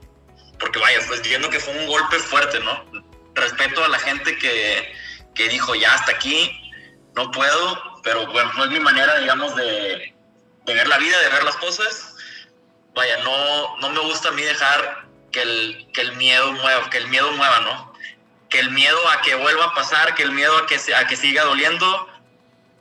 [0.60, 2.86] porque vaya, pues viendo que fue un golpe fuerte, ¿no?
[3.34, 4.94] Respeto a la gente que,
[5.34, 6.50] que dijo, ya hasta aquí,
[7.16, 10.16] no puedo, pero bueno, no es mi manera, digamos, de,
[10.66, 12.16] de ver la vida, de ver las cosas.
[12.94, 15.05] Vaya, no, no me gusta a mí dejar
[15.36, 17.94] que el, que el miedo mueva, que el miedo mueva, ¿no?
[18.50, 21.18] que el miedo a que vuelva a pasar, que el miedo a que, a que
[21.18, 22.08] siga doliendo,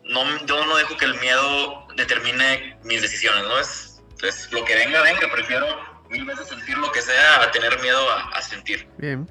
[0.05, 3.59] no, yo no dejo que el miedo determine mis decisiones, ¿no?
[3.59, 5.67] Es, es lo que venga, venga, prefiero
[6.11, 8.89] mil veces sentir lo que sea a tener miedo a, sentir.
[8.99, 9.27] Bien.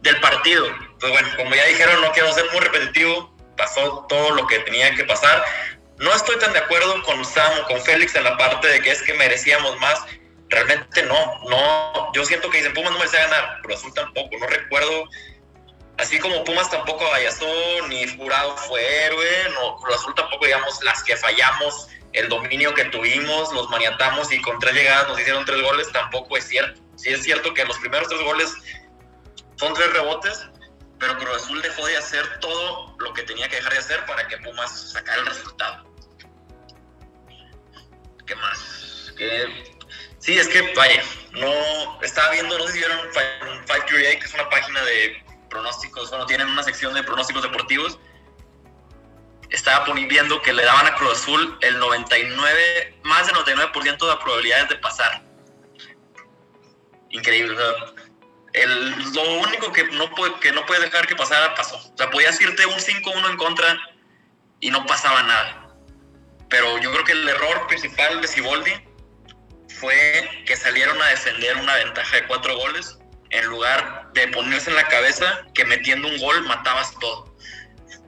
[0.00, 0.66] Del partido,
[0.98, 4.94] pues bueno, como ya dijeron, no quiero ser muy repetitivo, pasó todo lo que tenía
[4.94, 5.44] que pasar.
[5.98, 8.92] No estoy tan de acuerdo con Sam o con Félix en la parte de que
[8.92, 10.06] es que merecíamos más
[10.48, 14.46] realmente no, no, yo siento que dicen Pumas no merecía ganar, pero Azul tampoco, no
[14.46, 15.04] recuerdo,
[15.98, 17.46] así como Pumas tampoco vallazó,
[17.88, 22.84] ni Jurado fue héroe, no, Cruz Azul tampoco, digamos, las que fallamos, el dominio que
[22.86, 26.80] tuvimos, los maniatamos y con tres llegadas nos hicieron tres goles, tampoco es cierto.
[26.96, 28.54] Sí es cierto que los primeros tres goles
[29.56, 30.46] son tres rebotes,
[30.98, 34.26] pero Cruz Azul dejó de hacer todo lo que tenía que dejar de hacer para
[34.28, 35.84] que Pumas sacara el resultado.
[38.26, 39.12] ¿Qué más?
[39.16, 39.75] ¿Qué,
[40.26, 44.48] Sí, es que, vaya, no, estaba viendo, no sé si vieron 538, que es una
[44.50, 47.96] página de pronósticos, bueno, tienen una sección de pronósticos deportivos.
[49.50, 54.68] Estaba viendo que le daban a Cruz Azul el 99, más del 99% de probabilidades
[54.68, 55.22] de pasar.
[57.10, 57.56] Increíble,
[58.54, 61.76] el, lo único que no, puede, que no puede dejar que pasara, pasó.
[61.76, 63.78] O sea, podías irte un 5-1 en contra
[64.58, 65.68] y no pasaba nada.
[66.48, 68.85] Pero yo creo que el error principal de Siboldi
[69.68, 72.98] fue que salieron a defender una ventaja de cuatro goles
[73.30, 77.34] en lugar de ponerse en la cabeza que metiendo un gol matabas todo.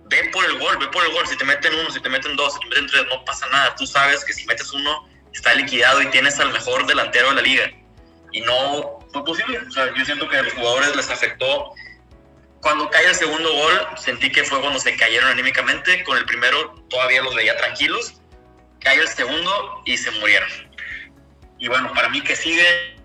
[0.04, 1.26] Ve por el gol, ve por el gol.
[1.26, 3.74] Si te meten uno, si te meten dos, si te meten tres, no pasa nada.
[3.76, 7.42] Tú sabes que si metes uno, está liquidado y tienes al mejor delantero de la
[7.42, 7.70] liga.
[8.32, 9.58] Y no fue posible.
[9.58, 11.72] O sea, yo siento que a los jugadores les afectó.
[12.62, 16.02] Cuando cae el segundo gol, sentí que fue cuando se cayeron anímicamente.
[16.04, 18.14] Con el primero todavía los veía tranquilos.
[18.80, 20.67] Cae el segundo y se murieron
[21.58, 22.96] y bueno, para mí que sigue,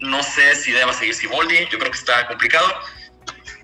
[0.00, 2.72] no sé si deba seguir Siboldi, yo creo que está complicado.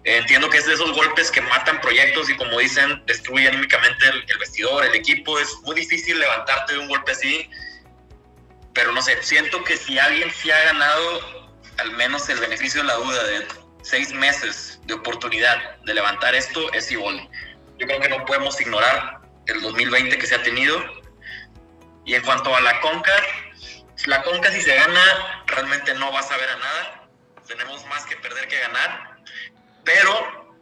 [0.04, 4.38] entiendo que es de esos golpes que matan proyectos y como dicen, destruyen anímicamente el,
[4.38, 5.38] vestidor, el equipo.
[5.38, 7.48] Es muy difícil levantarte de un golpe así.
[8.74, 12.88] Pero no sé, siento que si alguien sí ha ganado al menos el beneficio de
[12.88, 13.46] la duda de
[13.82, 17.28] seis meses de oportunidad de levantar esto, es Siboldi.
[17.78, 20.82] Yo creo que no podemos ignorar el 2020 que se ha tenido.
[22.04, 23.12] Y en cuanto a la Conca,
[24.06, 27.08] la Conca si se gana, realmente no vas a ver a nada.
[27.46, 29.18] Tenemos más que perder que ganar.
[29.84, 30.54] Pero,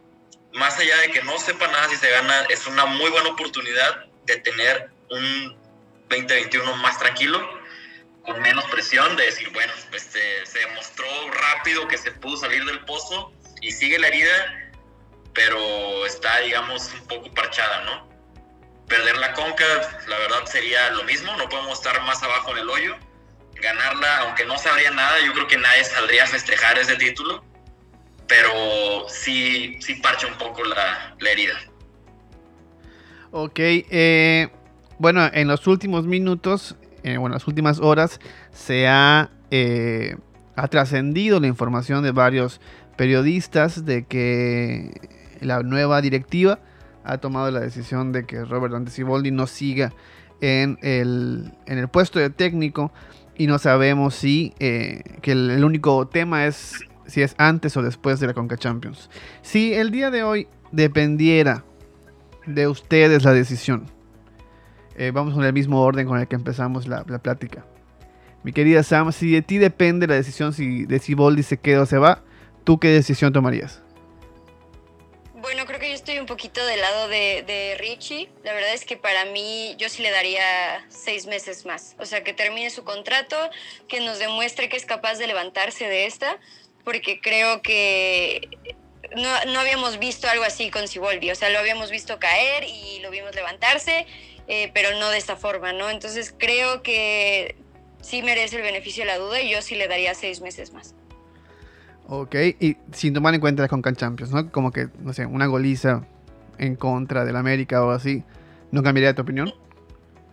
[0.53, 4.05] más allá de que no sepa nada si se gana, es una muy buena oportunidad
[4.25, 5.55] de tener un
[6.09, 7.61] 2021 más tranquilo,
[8.23, 12.83] con menos presión, de decir, bueno, este, se demostró rápido que se pudo salir del
[12.85, 14.71] pozo y sigue la herida,
[15.33, 18.07] pero está, digamos, un poco parchada, ¿no?
[18.87, 19.65] Perder la conca,
[20.07, 23.06] la verdad sería lo mismo, no podemos estar más abajo en el hoyo
[23.61, 27.43] ganarla, aunque no sabría nada, yo creo que nadie saldría a festejar ese título,
[28.27, 31.55] pero sí, sí parcha un poco la, herida.
[33.31, 34.49] Ok, eh,
[34.99, 38.19] bueno, en los últimos minutos, eh, bueno, las últimas horas,
[38.51, 40.17] se ha, eh,
[40.55, 42.59] ha trascendido la información de varios
[42.95, 44.91] periodistas de que
[45.39, 46.59] la nueva directiva
[47.03, 49.93] ha tomado la decisión de que Robert Antesiboldi no siga
[50.41, 52.91] en el, en el puesto de técnico
[53.37, 58.19] y no sabemos si eh, que el, único tema es si es antes o después
[58.19, 59.09] de la Conca Champions.
[59.41, 61.63] Si el día de hoy dependiera
[62.45, 63.85] de ustedes la decisión,
[64.95, 67.65] eh, vamos con el mismo orden con el que empezamos la, plática.
[68.43, 71.83] Mi querida Sam, si de ti depende la decisión si de si Boldi se queda
[71.83, 72.23] o se va,
[72.63, 73.83] ¿tú qué decisión tomarías?
[75.41, 75.76] Bueno, creo
[76.07, 78.29] estoy un poquito del lado de, Richie.
[78.45, 81.97] La verdad es que para mí yo sí le daría seis meses más.
[81.99, 83.35] O sea, que termine su contrato,
[83.89, 86.39] que nos demuestre que es capaz de levantarse de esta,
[86.85, 88.47] porque creo que
[89.17, 93.11] no, habíamos visto algo así con Siboldi, o sea, lo habíamos visto caer y lo
[93.11, 94.07] vimos levantarse,
[94.47, 95.89] eh, pero no de esta forma, ¿no?
[95.89, 97.57] Entonces creo que
[98.01, 100.95] sí merece el beneficio de la duda y yo sí le daría seis meses más.
[102.09, 104.49] Ok, y sin tomar en cuenta la Concan Champions, ¿no?
[104.49, 106.07] Como que, no sé, una goliza
[106.57, 108.23] en contra del América o así,
[108.71, 109.53] ¿no cambiaría tu opinión?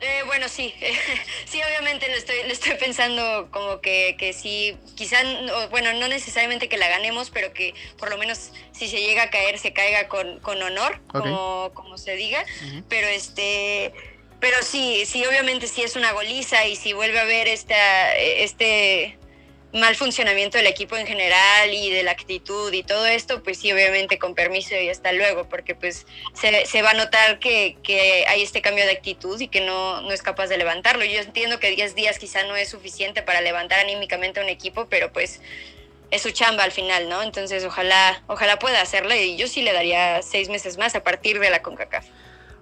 [0.00, 0.72] Eh, bueno, sí,
[1.46, 5.16] sí, obviamente lo estoy, lo estoy pensando como que, que sí, quizá,
[5.70, 9.30] bueno, no necesariamente que la ganemos, pero que por lo menos si se llega a
[9.30, 12.44] caer, se caiga con, con honor, como, como se diga,
[12.88, 13.92] pero este...
[14.40, 19.16] Pero sí, sí, obviamente sí es una goliza y si vuelve a haber esta, este,
[19.74, 23.72] mal funcionamiento del equipo en general y de la actitud y todo esto, pues sí,
[23.72, 28.62] obviamente con permiso y hasta luego, porque pues se, va a notar que, hay este
[28.62, 31.04] cambio de actitud y que no, no es capaz de levantarlo.
[31.04, 34.86] Yo entiendo que 10 días quizá no es suficiente para levantar anímicamente a un equipo,
[34.88, 35.40] pero pues
[36.12, 37.22] es su chamba al final, ¿no?
[37.22, 41.40] Entonces ojalá, ojalá pueda hacerle y yo sí le daría seis meses más a partir
[41.40, 42.06] de la CONCACAF.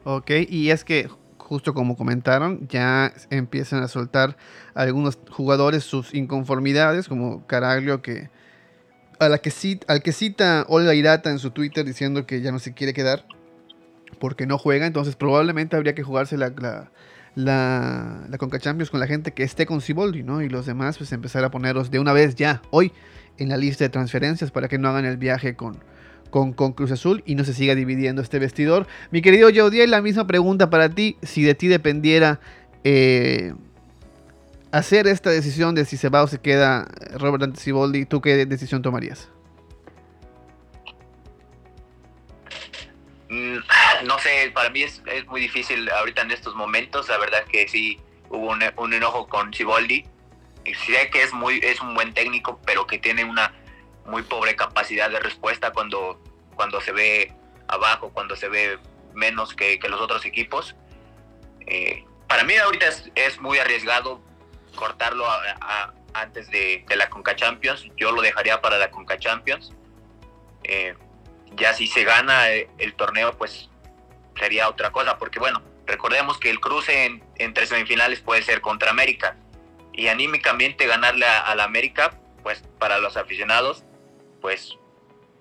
[0.05, 4.39] Ok, y es que justo como comentaron, ya empiezan a soltar
[4.75, 8.31] algunos jugadores sus inconformidades, como Caraglio, que
[9.19, 12.51] a la que cita, al que cita Olga Irata en su Twitter diciendo que ya
[12.51, 13.25] no se quiere quedar
[14.19, 16.91] porque no juega, entonces probablemente habría que jugarse la, la,
[17.35, 20.43] la, la Conca Champions con la gente que esté con Ciboldi, ¿no?
[20.43, 22.93] Y los demás, pues empezar a ponerlos de una vez ya, hoy,
[23.39, 25.79] en la lista de transferencias para que no hagan el viaje con,
[26.31, 28.87] con, Cruz Azul y no se siga dividiendo este vestidor.
[29.11, 31.17] Mi querido Jaudiel, la misma pregunta para ti.
[31.23, 32.41] Si de ti dependiera
[32.85, 33.55] eh,
[34.73, 38.83] hacer esta decisión de si se va o se queda Robert Anticiboldi, ¿tú qué decisión
[38.83, 39.29] tomarías?
[43.29, 43.59] Mm,
[44.07, 47.09] no sé, para mí es, muy difícil ahorita en estos momentos.
[47.09, 50.05] La verdad que sí hubo un, enojo con Ciboldi.
[50.87, 53.53] Sé que es, muy, es un buen técnico, pero que tiene una
[54.07, 56.21] muy pobre capacidad de respuesta cuando,
[56.55, 57.33] cuando se ve
[57.69, 58.79] abajo, cuando se ve
[59.15, 60.77] menos que, los otros equipos.
[61.67, 64.21] Eh, para mí ahorita es, muy arriesgado
[64.75, 65.27] cortarlo
[66.15, 67.87] antes de, la Conca Champions.
[67.97, 69.73] Yo lo dejaría para la Conca Champions.
[70.65, 70.95] Eh,
[71.55, 73.69] ya si se gana eh, el torneo, pues
[74.39, 79.37] sería otra cosa, porque bueno, recordemos que el cruce entre semifinales puede ser contra América
[79.93, 83.85] y anímicamente ganarle a, la América, pues para los aficionados
[84.41, 84.77] pues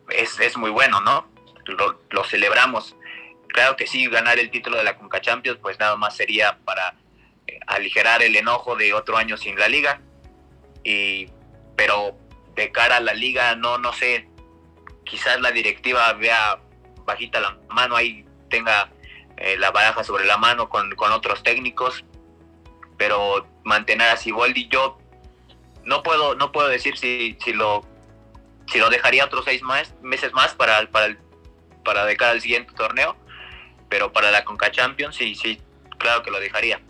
[0.09, 1.27] es, muy bueno, ¿no?
[1.65, 2.95] Lo, celebramos.
[3.47, 6.95] Claro que sí, ganar el título de la Conca Champions, pues nada más sería para
[7.67, 10.01] aligerar el enojo de otro año sin la liga.
[10.83, 11.29] Y,
[11.75, 12.17] pero
[12.55, 14.27] de cara a la liga, no, no sé,
[15.03, 16.59] quizás la directiva vea
[17.05, 18.91] bajita la mano ahí, tenga
[19.37, 22.05] eh, la baraja sobre la mano con, otros técnicos,
[22.97, 24.97] pero mantener a Siboldi, yo
[25.83, 27.85] no puedo, no puedo decir si, si lo
[28.71, 29.61] si lo dejaría otros seis
[30.01, 31.17] meses más para, para,
[31.83, 33.17] para de cara al siguiente torneo,
[33.89, 35.61] pero para la Conca Champions sí, sí,
[35.97, 36.81] claro que lo dejaría.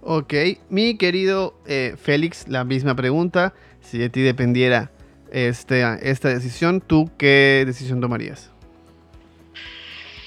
[0.00, 0.34] Ok,
[0.70, 3.54] mi querido eh, Félix, la misma pregunta.
[3.80, 4.90] Si de ti dependiera
[5.32, 8.50] este, esta decisión, ¿tú qué decisión tomarías?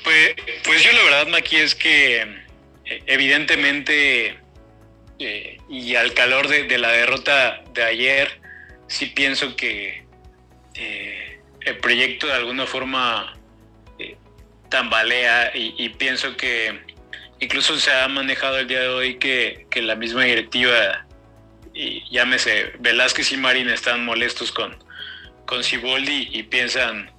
[0.04, 4.38] Pues, pues yo la verdad, Maki, es que eh, evidentemente
[5.20, 8.42] eh, y al calor de, la derrota de ayer,
[8.88, 10.02] sí pienso que,
[10.74, 13.38] el proyecto de alguna forma
[14.70, 16.80] tambalea y, pienso que
[17.42, 21.06] incluso se ha manejado el día de hoy que, la misma directiva,
[21.74, 24.82] y llámese Velázquez y Marín, están molestos con,
[25.46, 27.12] con Ciboldi y piensan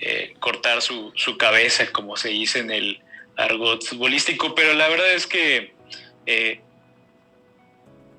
[0.00, 3.00] eh, cortar su, su, cabeza, como se dice en el
[3.36, 5.72] argot futbolístico, pero la verdad es que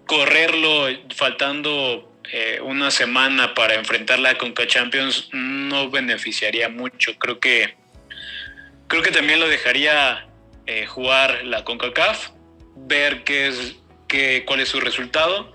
[0.09, 7.15] correrlo faltando eh, una semana para enfrentar la Conca Champions no beneficiaría mucho.
[7.19, 7.75] Creo que
[8.87, 10.27] creo que también lo dejaría
[10.71, 12.29] eh, jugar la CONCACAF,
[12.75, 13.75] ver qué es
[14.07, 15.51] qué, cuál es su resultado,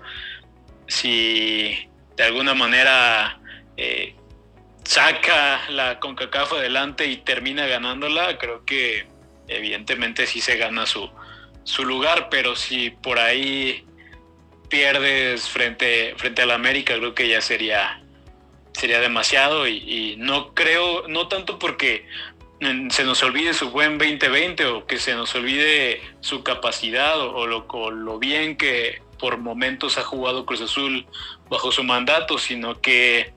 [0.87, 3.39] si de alguna manera
[3.77, 4.13] eh,
[4.83, 9.07] saca la CONCACAF adelante y termina ganándola, creo que
[9.47, 11.09] evidentemente sí se gana su,
[11.63, 13.85] su lugar, pero si por ahí
[14.67, 18.01] pierdes frente, frente a la América, creo que ya sería,
[18.73, 19.65] sería demasiado.
[19.65, 22.05] Y, no creo, no tanto porque
[22.89, 27.65] se nos olvide su buen 2020 o que se nos olvide su capacidad o, lo,
[27.91, 31.05] lo bien que por momentos ha jugado Cruz Azul
[31.49, 33.33] bajo su mandato, sino que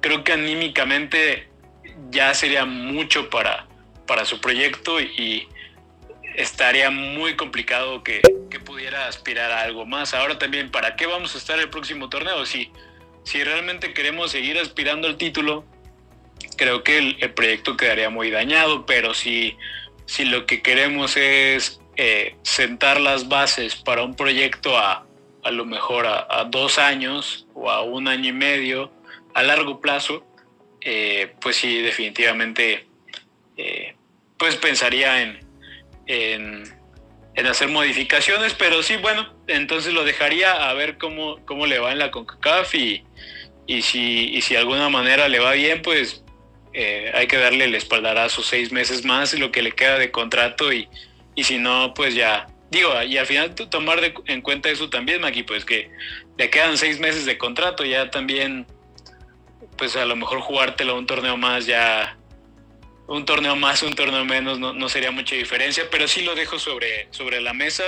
[0.00, 1.48] creo que anímicamente
[2.10, 3.66] ya sería mucho para,
[4.06, 5.48] para su proyecto y,
[6.38, 8.22] estaría muy complicado que,
[8.64, 10.14] pudiera aspirar a algo más.
[10.14, 12.44] Ahora también, ¿para qué vamos a estar el próximo torneo?
[12.44, 12.70] Si,
[13.24, 15.64] si realmente queremos seguir aspirando al título,
[16.56, 19.56] creo que el, proyecto quedaría muy dañado, pero si,
[20.06, 25.08] si lo que queremos es eh, sentar las bases para un proyecto a
[25.48, 28.92] a lo mejor a, dos años o a un año y medio,
[29.34, 30.24] a largo plazo,
[30.80, 32.86] eh, pues sí, definitivamente,
[33.56, 33.94] eh,
[34.36, 35.40] pues pensaría en,
[36.06, 41.92] en, hacer modificaciones, pero sí, bueno, entonces lo dejaría a ver cómo, cómo le va
[41.92, 43.04] en la CONCACAF y,
[43.66, 46.24] y, si, y si de alguna manera le va bien, pues
[46.78, 50.72] eh, hay que darle el espaldarazo seis meses más, lo que le queda de contrato
[50.72, 50.88] y,
[51.34, 55.42] y si no, pues ya Digo, y al final tomar en cuenta eso también, Maki,
[55.42, 55.90] pues que
[56.36, 58.66] le quedan seis meses de contrato, ya también,
[59.78, 62.18] pues a lo mejor jugártelo un torneo más, ya
[63.06, 67.08] un torneo más, un torneo menos, no, sería mucha diferencia, pero sí lo dejo sobre,
[67.10, 67.84] sobre la mesa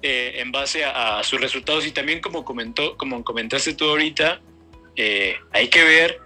[0.00, 1.86] eh, en base a, sus resultados.
[1.86, 4.40] Y también como, comentó, como comentaste tú ahorita,
[4.96, 6.18] eh, hay que ver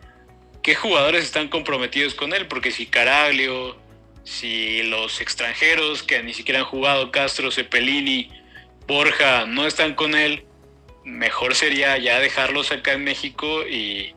[0.68, 3.78] qué jugadores están comprometidos con él, porque si Caraglio,
[4.22, 8.30] si los extranjeros que ni siquiera han jugado, Castro, Cepelini,
[8.86, 10.44] Borja, no están con él,
[11.06, 14.14] mejor sería ya dejarlos acá en México y,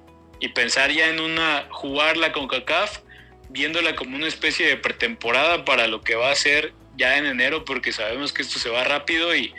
[0.53, 2.99] pensar ya en una, jugarla con CACAF,
[3.47, 7.63] viéndola como una especie de pretemporada para lo que va a ser ya en enero,
[7.63, 9.53] porque sabemos que esto se va rápido y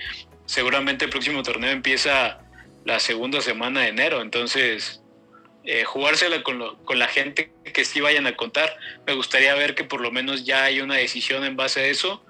[0.45, 2.40] seguramente el próximo torneo empieza
[2.84, 5.01] la segunda semana de enero, entonces
[5.65, 8.77] eh, jugársela con, con la gente que sí vayan a contar.
[9.07, 12.23] Me gustaría ver que por lo menos ya hay una decisión en base a eso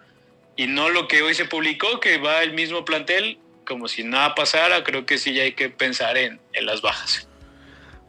[0.56, 4.34] y no lo que hoy se publicó, que va el mismo plantel, como si nada
[4.34, 4.84] pasara.
[4.84, 7.28] Creo que sí ya hay que pensar en, las bajas.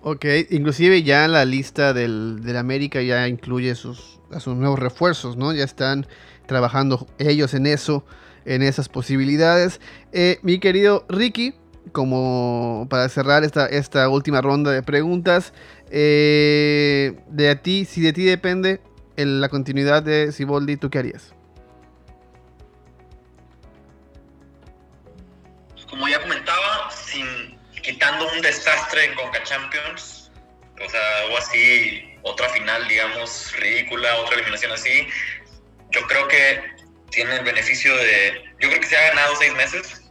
[0.01, 5.37] Ok, inclusive ya la lista del, del América ya incluye sus, a sus nuevos refuerzos,
[5.37, 5.53] ¿no?
[5.53, 6.05] Ya están
[6.45, 8.05] trabajando ellos en eso,
[8.43, 9.79] en esas posibilidades.
[10.11, 11.53] Eh, mi querido Ricky,
[11.91, 15.53] como para cerrar esta, esta última ronda de preguntas,
[15.91, 18.81] eh, de a ti, si de ti depende
[19.15, 21.33] la continuidad de Siboldi, ¿tú qué harías?
[25.89, 30.31] Como ya comentaba, sin, quitando un desastre en Conca Champions,
[30.83, 35.07] o sea, algo así, otra final, digamos, ridícula, otra eliminación así,
[35.91, 36.63] yo creo que
[37.11, 40.02] tiene el beneficio de, yo creo que se ha ganado seis meses,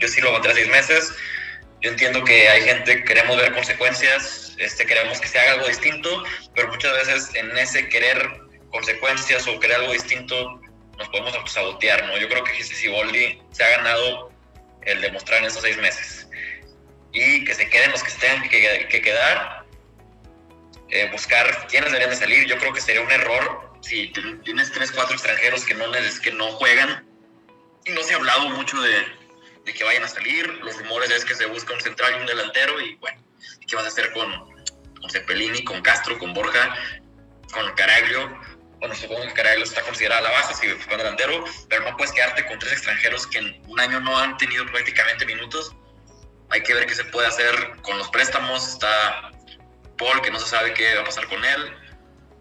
[0.00, 1.14] yo sí lo aguanté seis meses.
[1.82, 5.68] Yo entiendo que hay gente que queremos ver consecuencias, este, queremos que se haga algo
[5.68, 6.24] distinto,
[6.54, 8.18] pero muchas veces en ese querer
[8.70, 10.60] consecuencias o querer algo distinto
[10.98, 12.18] nos podemos sabotear, ¿no?
[12.18, 14.30] Yo creo que Jesús Siboldi se ha ganado
[14.82, 16.28] el demostrar en esos seis meses.
[17.12, 19.64] Y que se queden los que tengan que, quedar,
[20.90, 22.46] eh, buscar quiénes deberían de salir.
[22.46, 24.12] Yo creo que sería un error si
[24.44, 25.86] tienes tres, cuatro extranjeros que no,
[26.22, 27.06] que no juegan.
[27.86, 29.19] Y no se ha hablado mucho de,
[29.70, 30.46] de que vayan a salir.
[30.62, 33.22] Los rumores es que se busca un central y un delantero y bueno,
[33.66, 34.30] ¿qué vas a hacer con,
[35.00, 36.74] con Cepelini, con Castro, con Borja,
[37.52, 38.38] con Caraglio?
[38.80, 42.46] Bueno, supongo que Caraglio está considerada la baja si fue delantero, pero no puedes quedarte
[42.46, 45.74] con tres extranjeros que en un año no han tenido prácticamente minutos.
[46.48, 48.66] Hay que ver qué se puede hacer con los préstamos.
[48.66, 49.30] Está
[49.98, 51.76] Paul, que no se sabe qué va a pasar con él.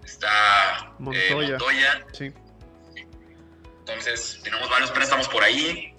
[0.04, 2.06] Está eh, Montoya.
[2.14, 2.34] Sí.
[3.80, 5.94] Entonces, tenemos varios préstamos por ahí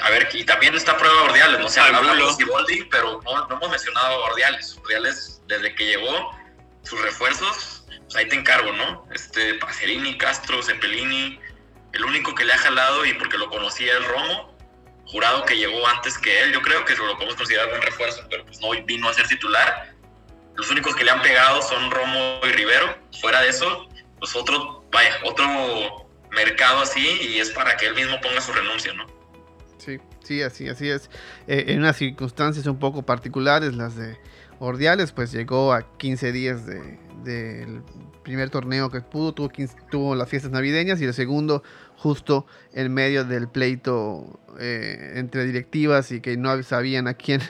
[0.00, 3.48] a ver, y también está prueba de Ordiales, no sé, hablamos de Boldi, pero no,
[3.50, 4.78] hemos mencionado a Ordiales.
[4.78, 6.30] Ordiales, desde que llegó,
[6.82, 9.06] sus refuerzos, pues ahí te encargo, ¿no?
[9.12, 11.38] Este, Pacerini, Castro, Cepelini,
[11.92, 14.56] el único que le ha jalado y porque lo conocía es Romo,
[15.06, 18.44] jurado que llegó antes que él, yo creo que lo podemos considerar buen refuerzo, pero
[18.44, 19.94] pues no vino a ser titular.
[20.56, 24.84] Los únicos que le han pegado son Romo y Rivero, fuera de eso, pues otro,
[24.90, 29.06] vaya, otro mercado así y es para que él mismo ponga su renuncia, ¿no?
[29.78, 31.10] Sí, sí, así, así es.
[31.46, 34.16] Eh, en unas circunstancias un poco particulares, las de
[34.58, 37.82] Ordiales, pues llegó a 15 días del
[38.22, 39.50] primer torneo que pudo, tuvo,
[39.90, 41.62] tuvo las fiestas navideñas y el segundo
[41.96, 47.40] justo en medio del pleito eh, entre directivas y que no sabían a quién,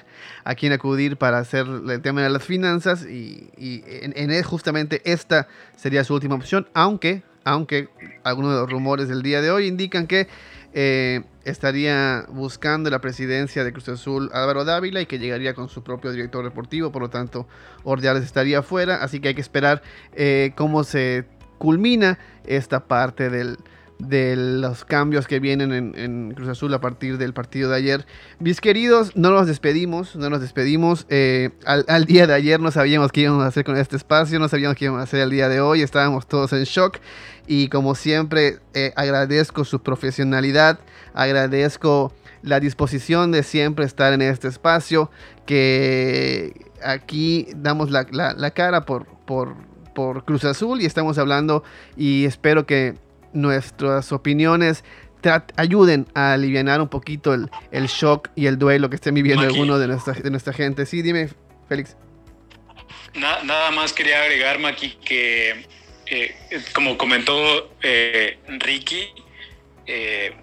[0.45, 5.49] a quién acudir para hacer el tema de las finanzas y, en, en, justamente esta
[5.77, 7.89] sería su última opción, aunque, aunque
[8.22, 10.29] algunos de los rumores del día de hoy indican que
[10.75, 15.85] eh, estaría buscando la presidencia de Cruz Azul Álvaro Dávila y que llegaría con su
[15.85, 17.47] propio director deportivo, por lo tanto
[17.85, 19.83] Ordiales estaría fuera, así que hay que esperar
[20.14, 21.27] eh, cómo se
[21.59, 23.57] culmina esta parte del,
[23.99, 28.07] de los cambios que vienen en, Cruz Azul a partir del partido de ayer.
[28.38, 31.07] Mis queridos, no nos despedimos, no nos despedimos.
[31.09, 34.49] Eh, al, día de ayer no sabíamos qué íbamos a hacer con este espacio, no
[34.49, 36.99] sabíamos qué íbamos a hacer el día de hoy, estábamos todos en shock.
[37.47, 40.80] Y como siempre, eh, agradezco su profesionalidad,
[41.12, 45.11] agradezco la disposición de siempre estar en este espacio,
[45.47, 48.05] que aquí damos la,
[48.51, 49.55] cara por, por
[49.95, 51.62] por Cruz Azul y estamos hablando
[51.97, 52.97] y espero que
[53.35, 54.85] nuestras opiniones
[55.57, 59.80] ayuden a aliviar un poquito el, el, shock y el duelo que estén viviendo algunos
[59.80, 60.87] de nuestra, de nuestra gente.
[60.87, 61.28] Sí, dime,
[61.68, 61.97] Félix.
[63.14, 65.66] nada más quería agregar, Maki, que
[66.07, 66.35] eh,
[66.74, 69.09] como comentó eh, Ricky,
[69.87, 70.35] eh,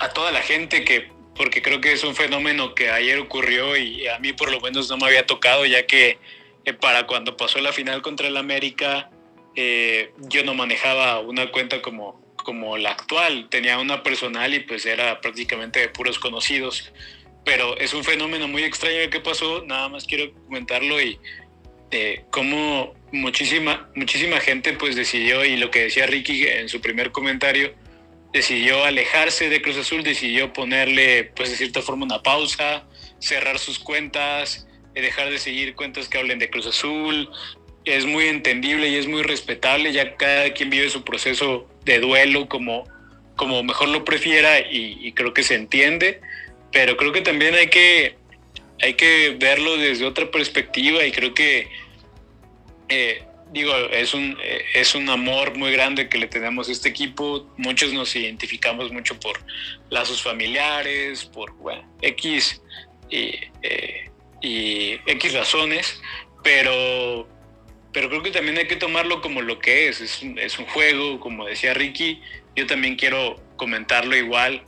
[0.00, 4.06] a toda la gente que, porque creo que es un fenómeno que ayer ocurrió y
[4.06, 6.18] a mí por lo menos no me había tocado, ya que
[6.80, 9.10] para cuando pasó la final contra el América,
[10.28, 15.20] yo no manejaba una cuenta como, como la actual, tenía una personal y pues era
[15.20, 16.92] prácticamente de puros conocidos,
[17.44, 21.18] pero es un fenómeno muy extraño que pasó, nada más quiero comentarlo y
[21.90, 27.10] eh, cómo muchísima, muchísima gente pues decidió, y lo que decía Ricky en su primer
[27.10, 27.74] comentario,
[28.32, 32.86] decidió alejarse de Cruz Azul, decidió ponerle pues de cierta forma una pausa,
[33.18, 37.30] cerrar sus cuentas, eh, dejar de seguir cuentas que hablen de Cruz Azul.
[37.88, 42.48] Es muy entendible y es muy respetable, ya cada quien vive su proceso de duelo
[42.48, 42.84] como,
[43.34, 46.20] como mejor lo prefiera y, creo que se entiende,
[46.70, 48.16] pero creo que también hay que,
[48.82, 51.68] hay que verlo desde otra perspectiva y creo que
[52.90, 53.22] eh,
[53.52, 57.46] digo, es un, eh, es un amor muy grande que le tenemos a este equipo.
[57.56, 59.40] Muchos nos identificamos mucho por
[59.90, 61.54] lazos familiares, por
[62.02, 62.60] X
[63.10, 64.10] y, eh,
[64.42, 66.00] y, X razones,
[66.42, 67.28] pero,
[67.98, 70.00] pero creo que también hay que tomarlo como lo que es.
[70.00, 72.22] Es un, juego, como decía Ricky.
[72.54, 74.62] Yo también quiero comentarlo igual.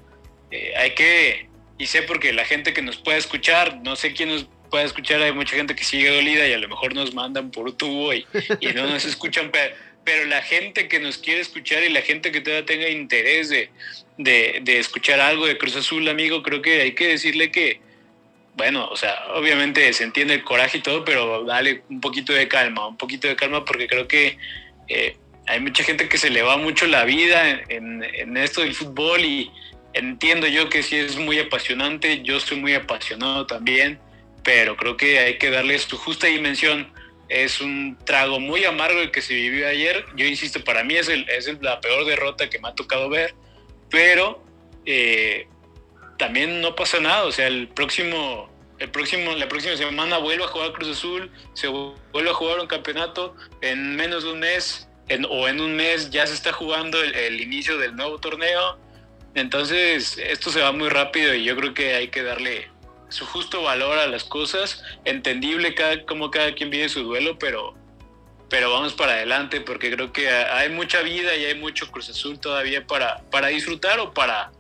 [0.77, 1.47] hay que,
[1.79, 5.23] y sé porque la gente que nos puede escuchar, no sé quién nos pueda escuchar,
[5.23, 8.27] hay mucha gente que sigue dolida y a lo mejor nos mandan por tubo y,
[8.75, 12.41] no nos escuchan, pero, pero, la gente que nos quiere escuchar y la gente que
[12.41, 13.71] todavía tenga interés de,
[14.19, 17.81] de, escuchar algo de Cruz Azul, amigo, creo que hay que decirle que,
[18.55, 22.49] bueno, o sea, obviamente se entiende el coraje y todo, pero dale un poquito de
[22.49, 24.37] calma, un poquito de calma porque creo que
[24.89, 29.21] eh, hay mucha gente que se le va mucho la vida en, esto del fútbol
[29.25, 29.51] y
[29.95, 33.99] entiendo yo que sí es muy apasionante, yo soy muy apasionado también
[34.43, 36.93] pero creo que hay que darle su justa dimensión.
[37.29, 40.05] Es un trago muy amargo el que se vivió ayer.
[40.17, 41.09] Yo insisto, para mí es
[41.61, 43.35] la peor derrota que me ha tocado ver,
[43.89, 44.43] pero
[44.85, 45.47] eh,
[46.21, 47.25] también no pasa nada.
[47.25, 48.49] O sea, el próximo,
[48.79, 52.67] el próximo, la próxima semana vuelvo a jugar Cruz Azul, se vuelve a jugar un
[52.67, 54.87] campeonato en menos de un mes
[55.29, 58.79] o en un mes ya se está jugando el, el inicio del nuevo torneo.
[59.35, 62.69] Entonces, esto se va muy rápido y yo creo que hay que darle
[63.09, 67.75] su justo valor a las cosas, entendible cada, como cada quien vive su duelo, pero,
[68.49, 72.39] pero vamos para adelante porque creo que hay mucha vida y hay mucho Cruz Azul
[72.39, 74.53] todavía para, para disfrutar o para,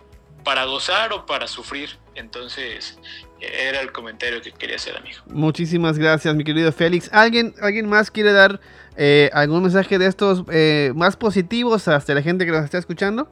[0.44, 1.90] para gozar o para sufrir.
[2.14, 2.98] Entonces,
[3.40, 5.18] era el comentario que quería hacer, amigo.
[5.26, 7.08] Muchísimas gracias, mi querido Félix.
[7.12, 8.60] ¿Alguien, ¿alguien más quiere dar
[8.96, 13.28] eh, algún mensaje de estos eh, más positivos hasta la gente que nos está escuchando?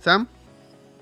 [0.00, 0.26] ¿Sam?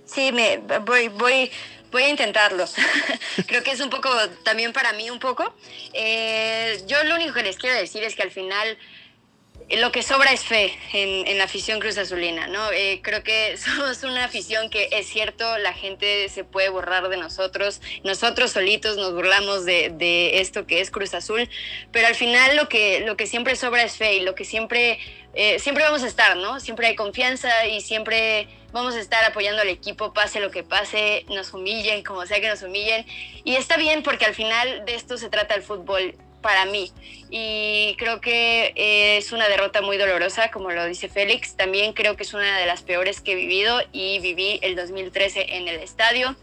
[0.04, 1.50] Sí, me voy, voy,
[1.92, 2.64] Voy a intentarlo.
[3.46, 4.08] Creo que es un poco,
[4.44, 5.54] también para mí un poco.
[5.92, 8.78] Eh, yo lo único que les quiero decir es que al final
[9.76, 12.70] lo que sobra es fe en, la afición Cruz Azulina, ¿no?
[12.72, 17.16] Eh, creo que somos una afición que es cierto, la gente se puede borrar de
[17.16, 21.48] nosotros, nosotros solitos nos burlamos de, esto que es Cruz Azul,
[21.90, 24.98] pero al final lo que, lo que siempre sobra es fe y lo que siempre,
[25.58, 26.60] siempre vamos a estar, ¿no?
[26.60, 31.24] Siempre hay confianza y siempre vamos a estar apoyando al equipo, pase lo que pase,
[31.28, 33.06] nos humillen, como sea que nos humillen.
[33.44, 36.92] Y está bien porque al final de esto se trata el fútbol para mí.
[37.30, 41.56] Y creo que es una derrota muy dolorosa, como lo dice Félix.
[41.56, 45.56] También creo que es una de las peores que he vivido y viví el 2013
[45.56, 46.36] en el estadio.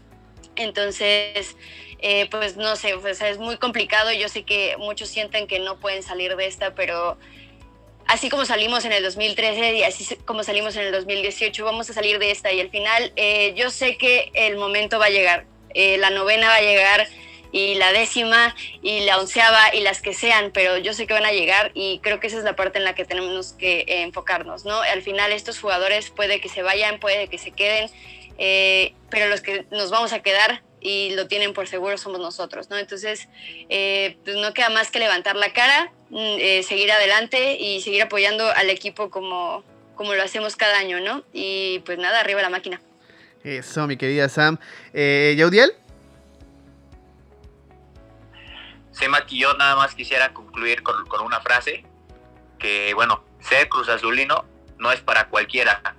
[0.56, 1.56] Entonces,
[2.00, 2.94] eh, pues no sé,
[3.28, 4.12] es muy complicado.
[4.12, 7.18] Yo sé que muchos sienten que no pueden salir de esta, pero
[8.06, 11.92] así como salimos en el 2013 y así como salimos en el 2018, vamos a
[11.92, 15.46] salir de esta y al final eh, yo sé que el momento va a llegar,
[15.74, 17.06] eh, la novena va a llegar
[17.52, 21.26] y la décima y la onceava y las que sean, pero yo sé que van
[21.26, 24.02] a llegar y creo que esa es la parte en la que tenemos que eh,
[24.02, 24.80] enfocarnos, ¿no?
[24.80, 27.90] Al final estos jugadores puede que se vayan, puede que se queden,
[29.10, 32.78] pero los que nos vamos a quedar y lo tienen por seguro somos nosotros, ¿no?
[32.78, 33.28] Entonces,
[33.68, 38.50] pues no queda más que levantar la cara, Mm, eh, seguir adelante y seguir apoyando
[38.50, 39.62] al equipo como,
[39.94, 41.22] como lo hacemos cada año, ¿no?
[41.32, 42.80] Y pues nada, arriba la máquina.
[43.44, 44.58] Eso, mi querida Sam.
[44.92, 45.72] Eh, ¿Yaudiel?
[48.92, 51.84] Sí, Maki, yo nada más quisiera concluir con, una frase,
[52.58, 54.44] que bueno, ser Cruz Azulino
[54.78, 55.96] no es para cualquiera,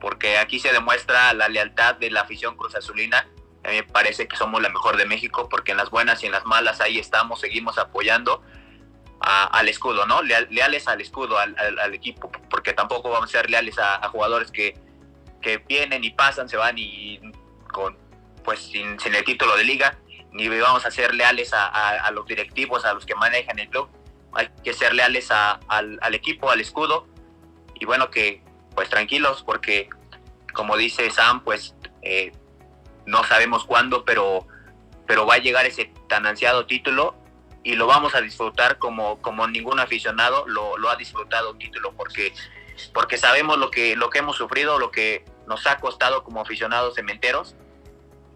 [0.00, 3.28] porque aquí se demuestra la lealtad de la afición Cruz Azulina.
[3.64, 6.26] A mí me parece que somos la mejor de México, porque en las buenas y
[6.26, 8.42] en las malas ahí estamos, seguimos apoyando
[9.20, 10.20] al escudo, ¿no?
[10.22, 14.76] leales al escudo, al, equipo, porque tampoco vamos a ser leales a, jugadores que,
[15.40, 17.20] que, vienen y pasan, se van y
[17.72, 17.96] con
[18.42, 19.98] pues sin, el título de liga,
[20.32, 23.88] ni vamos a ser leales a, los directivos, a los que manejan el club,
[24.32, 27.06] hay que ser leales al, equipo, al escudo,
[27.74, 28.42] y bueno, que
[28.74, 29.90] pues tranquilos, porque
[30.54, 32.32] como dice Sam, pues eh,
[33.04, 34.46] no sabemos cuándo, pero,
[35.06, 37.14] pero va a llegar ese tan ansiado título
[37.62, 41.92] y lo vamos a disfrutar como, como ningún aficionado lo, lo ha disfrutado un título,
[41.92, 42.32] porque,
[42.94, 46.94] porque sabemos lo que, lo que hemos sufrido, lo que nos ha costado como aficionados
[46.94, 47.54] cementeros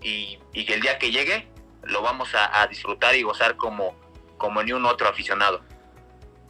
[0.02, 1.48] y, y que el día que llegue
[1.86, 3.96] lo vamos a, disfrutar y gozar como,
[4.38, 5.62] como ni un otro aficionado.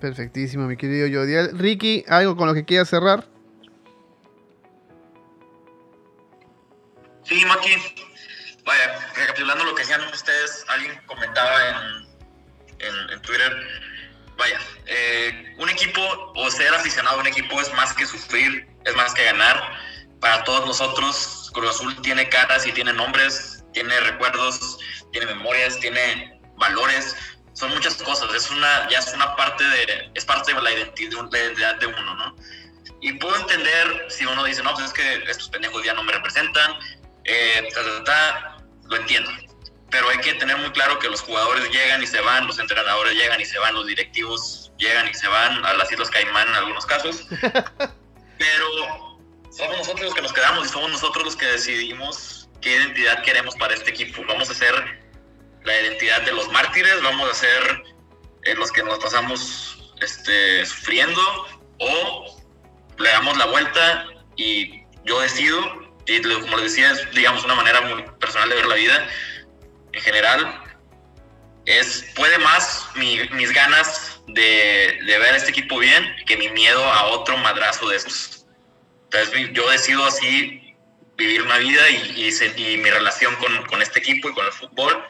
[0.00, 1.58] Perfectísimo, mi querido Jodiel.
[1.58, 3.26] Ricky, ¿algo con lo que quieras cerrar?
[7.24, 7.70] Sí, Maki.
[8.64, 11.56] Vaya, recapitulando lo que decían ustedes, alguien comentaba
[12.80, 13.56] en, en, Twitter,
[14.36, 16.00] vaya, eh, un equipo
[16.34, 19.56] o ser aficionado a un equipo es más que sufrir, es más que ganar.
[20.20, 24.78] Para todos nosotros, Cruz Azul tiene caras y tiene nombres, tiene recuerdos,
[25.12, 27.14] tiene memorias, tiene valores,
[27.52, 28.32] son muchas cosas.
[28.34, 32.34] Es una, ya es una parte de, es parte de la identidad de uno, ¿no?
[33.02, 36.12] Y puedo entender si uno dice, no, pues es que estos pendejos ya no me
[36.12, 36.72] representan,
[37.24, 37.68] eh,
[38.84, 39.30] lo entiendo
[39.88, 43.14] pero hay que tener muy claro que los jugadores llegan y se van, los entrenadores
[43.14, 46.54] llegan y se van, los directivos llegan y se van, a las Islas Caimán en
[46.54, 47.24] algunos casos.
[48.38, 49.18] pero
[49.50, 53.54] somos nosotros los que nos quedamos y somos nosotros los que decidimos qué identidad queremos
[53.54, 54.24] para este equipo.
[54.26, 54.74] Vamos a ser
[55.62, 57.82] la identidad de los mártires, vamos a ser
[58.42, 61.20] eh, los que nos pasamos este, sufriendo
[61.78, 62.42] o
[62.98, 64.06] le damos la vuelta
[64.36, 65.60] y yo decido,
[66.06, 69.08] y como les decía, es digamos una manera muy personal de ver la vida,
[69.92, 70.62] en general,
[71.66, 76.84] es, puede más mis ganas de, de, ver a este equipo bien que mi miedo
[76.84, 78.46] a otro madrazo de esos.
[79.04, 80.65] Entonces yo decido así
[81.16, 85.04] vivir una vida y, mi relación con, con, este equipo y con el fútbol.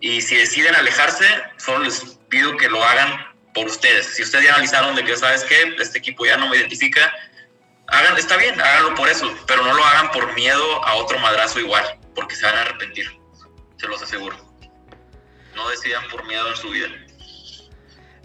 [0.00, 1.26] Y si deciden alejarse,
[1.58, 4.06] solo les pido que lo hagan por ustedes.
[4.06, 5.74] Si ustedes ya analizaron de que, ¿sabes qué?
[5.78, 7.12] Este equipo ya no me identifica,
[7.88, 11.60] hagan, está bien, háganlo por eso, pero no lo hagan por miedo a otro madrazo
[11.60, 11.84] igual,
[12.14, 13.22] porque se van a arrepentir
[13.82, 14.36] se los aseguro.
[15.56, 16.88] No decidan por miedo en su vida.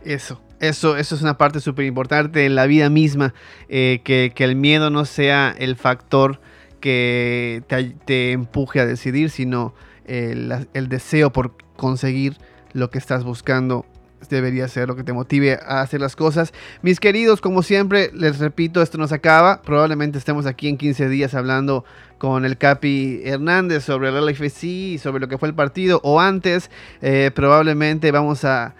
[0.05, 3.33] Eso, eso, eso es una parte súper importante en la vida misma,
[3.67, 6.39] eh, que, el miedo no sea el factor
[6.79, 7.63] que
[8.05, 9.73] te, empuje a decidir, sino
[10.05, 12.37] el, el, deseo por conseguir
[12.73, 13.85] lo que estás buscando
[14.29, 16.53] debería ser lo que te motive a hacer las cosas.
[16.81, 19.61] Mis queridos, como siempre, les repito, esto no se acaba.
[19.61, 21.85] Probablemente estemos aquí en 15 días hablando
[22.17, 26.01] con el Capi Hernández sobre el LFC sobre lo que fue el partido.
[26.03, 26.69] O antes,
[27.01, 28.75] eh, probablemente vamos a,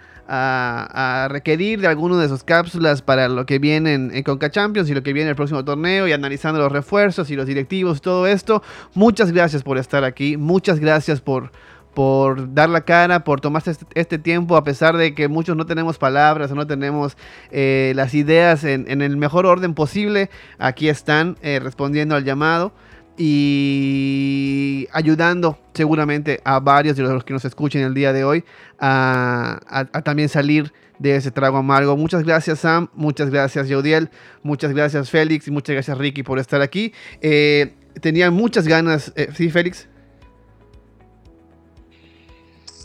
[1.28, 4.94] requerir de alguno de sus cápsulas para lo que viene en, en, Conca Champions y
[4.94, 8.26] lo que viene en el próximo torneo y analizando los refuerzos y los directivos, todo
[8.26, 8.62] esto.
[8.94, 10.36] Muchas gracias por estar aquí.
[10.36, 11.50] Muchas gracias por
[11.98, 15.66] por dar la cara, por tomarse este, este, tiempo, a pesar de que muchos no
[15.66, 17.16] tenemos palabras o no tenemos
[17.50, 20.30] eh, las ideas en, el mejor orden posible.
[20.58, 22.72] Aquí están eh, respondiendo al llamado
[23.18, 28.44] y ayudando seguramente a varios de los que nos escuchen el día de hoy
[28.78, 29.60] a,
[30.04, 31.96] también salir de ese trago amargo.
[31.96, 34.08] Muchas gracias Sam, muchas gracias Jodiel,
[34.42, 36.92] muchas gracias Félix y muchas gracias Ricky por estar aquí.
[37.20, 39.88] Eh, tenía muchas ganas, ¿sí Félix?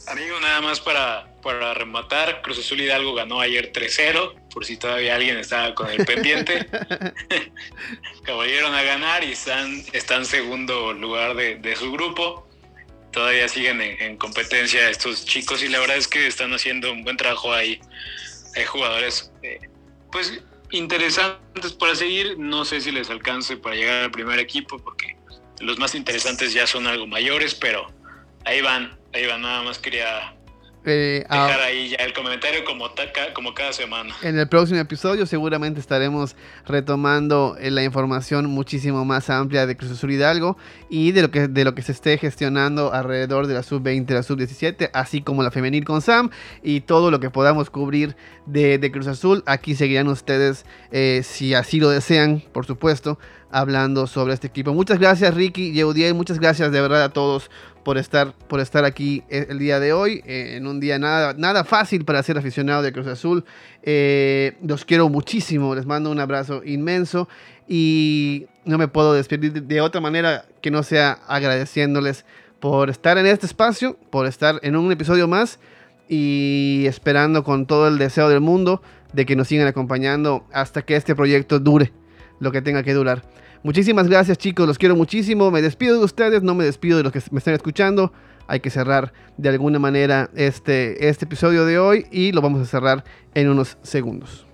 [0.07, 5.15] Amigo, nada más para, para rematar, Cruz Azul Hidalgo ganó ayer 3-0, por si todavía
[5.15, 6.67] alguien estaba con el pendiente.
[8.23, 12.47] Caballeron a ganar y están, están segundo lugar de, su grupo.
[13.11, 17.17] Todavía siguen en, competencia estos chicos y la verdad es que están haciendo un buen
[17.17, 17.79] trabajo ahí.
[18.55, 19.59] Hay jugadores, eh,
[20.11, 20.41] pues,
[20.71, 22.37] interesantes para seguir.
[22.37, 25.15] No sé si les alcance para llegar al primer equipo porque
[25.59, 27.91] los más interesantes ya son algo mayores, pero
[28.45, 30.32] ahí van Ahí va, nada más quería
[30.85, 32.89] eh, dejar ahí ya el comentario como,
[33.33, 34.13] como cada semana.
[34.21, 39.91] En el próximo episodio seguramente estaremos retomando eh, la información muchísimo más amplia de Cruz
[39.91, 40.57] Azul Hidalgo
[40.89, 44.23] y de lo que, de lo que se esté gestionando alrededor de la sub-20, la
[44.23, 46.29] sub-17, así como la femenil con Sam
[46.61, 48.15] y todo lo que podamos cubrir
[48.45, 49.43] de, Cruz Azul.
[49.45, 53.17] Aquí seguirán ustedes, eh, si así lo desean, por supuesto,
[53.53, 54.73] hablando sobre este equipo.
[54.73, 57.49] Muchas gracias Ricky, Yeudiel, muchas gracias de verdad a todos
[57.83, 61.33] por estar, por estar aquí eh, el día de hoy, eh, en un día nada,
[61.37, 63.45] nada fácil para ser aficionado de Cruz Azul.
[63.83, 67.27] Eh, los quiero muchísimo, les mando un abrazo inmenso
[67.67, 72.25] y no me puedo despedir de otra manera que no sea agradeciéndoles
[72.59, 75.59] por estar en este espacio, por estar en un episodio más
[76.07, 78.81] y esperando con todo el deseo del mundo
[79.11, 81.91] de que nos sigan acompañando hasta que este proyecto dure
[82.39, 83.23] lo que tenga que durar.
[83.63, 85.49] Muchísimas gracias chicos, los quiero muchísimo.
[85.49, 88.11] Me despido de ustedes, no me despido de los que me están escuchando.
[88.45, 92.65] Hay que cerrar de alguna manera este, este episodio de hoy y lo vamos a
[92.65, 94.45] cerrar en unos segundos.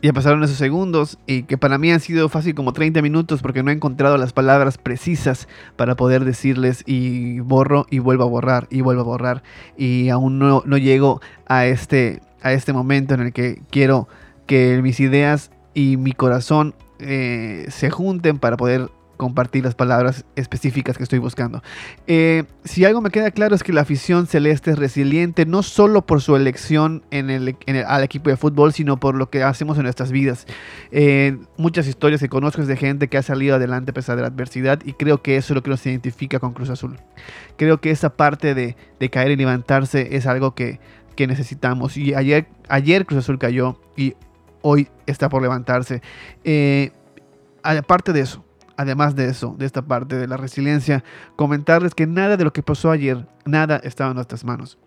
[0.00, 3.62] Ya pasaron esos segundos y que para mí han sido fácil como 30 minutos porque
[3.62, 5.46] no he encontrado las palabras precisas
[5.76, 9.42] para poder decirles y borro y vuelvo a borrar y vuelvo a borrar
[9.76, 14.08] y aún no, no llego a este, a este momento en el que quiero
[14.46, 18.90] que mis ideas y mi corazón eh, se junten para poder
[19.20, 21.62] compartir las palabras específicas que estoy buscando.
[22.06, 26.06] Eh, si algo me queda claro es que la afición celeste es resiliente no solo
[26.06, 30.46] por su elección al equipo de fútbol, sino por lo que hacemos en nuestras vidas.
[30.90, 34.22] Eh, muchas historias que conozco es de gente que ha salido adelante a pesar de
[34.22, 36.96] la adversidad y creo que eso es lo que nos identifica con Cruz Azul.
[37.58, 38.74] Creo que esa parte de,
[39.10, 40.80] caer y levantarse es algo que,
[41.14, 41.98] que necesitamos.
[41.98, 44.14] Y ayer, ayer Cruz Azul cayó y
[44.62, 46.02] hoy está por levantarse.
[46.44, 46.92] Eh,
[47.62, 48.44] aparte de eso,
[48.76, 51.04] además de eso, de esta parte de la resiliencia,
[51.36, 54.78] comentarles que nada de lo que pasó ayer, nada estaba en nuestras manos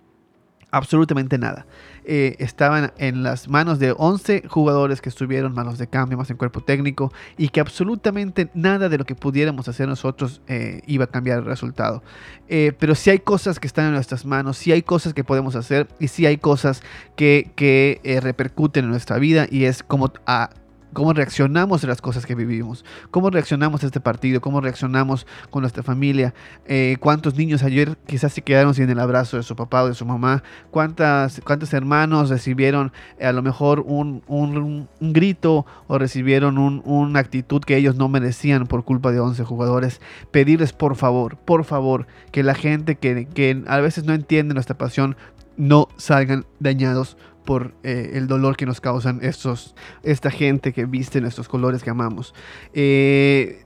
[0.74, 1.68] absolutamente nada.
[2.04, 6.38] Eh, estaban en las manos de 11 jugadores que estuvieron, manos de cambio, más en
[6.38, 11.08] cuerpo técnico, y que absolutamente nada de lo que pudiéramos hacer nosotros eh, iba a
[11.08, 12.02] cambiar el resultado.
[12.50, 15.56] Eh, pero sí hay cosas que están en nuestras manos, sí hay cosas que podemos
[15.56, 16.82] hacer, y sí hay cosas
[17.16, 20.50] que, que repercuten en nuestra vida, y es como a
[20.94, 25.62] cómo reaccionamos a las cosas que vivimos, cómo reaccionamos a este partido, cómo reaccionamos con
[25.62, 26.34] nuestra familia,
[26.66, 29.94] eh, cuántos niños ayer quizás se quedaron sin el abrazo de su papá o de
[29.94, 36.58] su mamá, cuántas, cuántos hermanos recibieron eh, a lo mejor un, un, grito o recibieron
[36.58, 40.02] una actitud que ellos no merecían por culpa de 11 jugadores.
[40.32, 44.78] Pedirles por favor, por favor, que la gente que, que a veces no entiende nuestra
[44.78, 45.16] pasión
[45.58, 51.22] no salgan dañados por eh, el dolor que nos causan estos, esta gente que viste
[51.22, 52.34] nuestros colores que amamos.
[52.74, 53.64] Eh,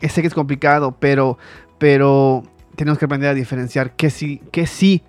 [0.00, 1.38] sé que es complicado, pero,
[1.78, 2.42] pero
[2.76, 5.02] tenemos que aprender a diferenciar qué sí, qué sí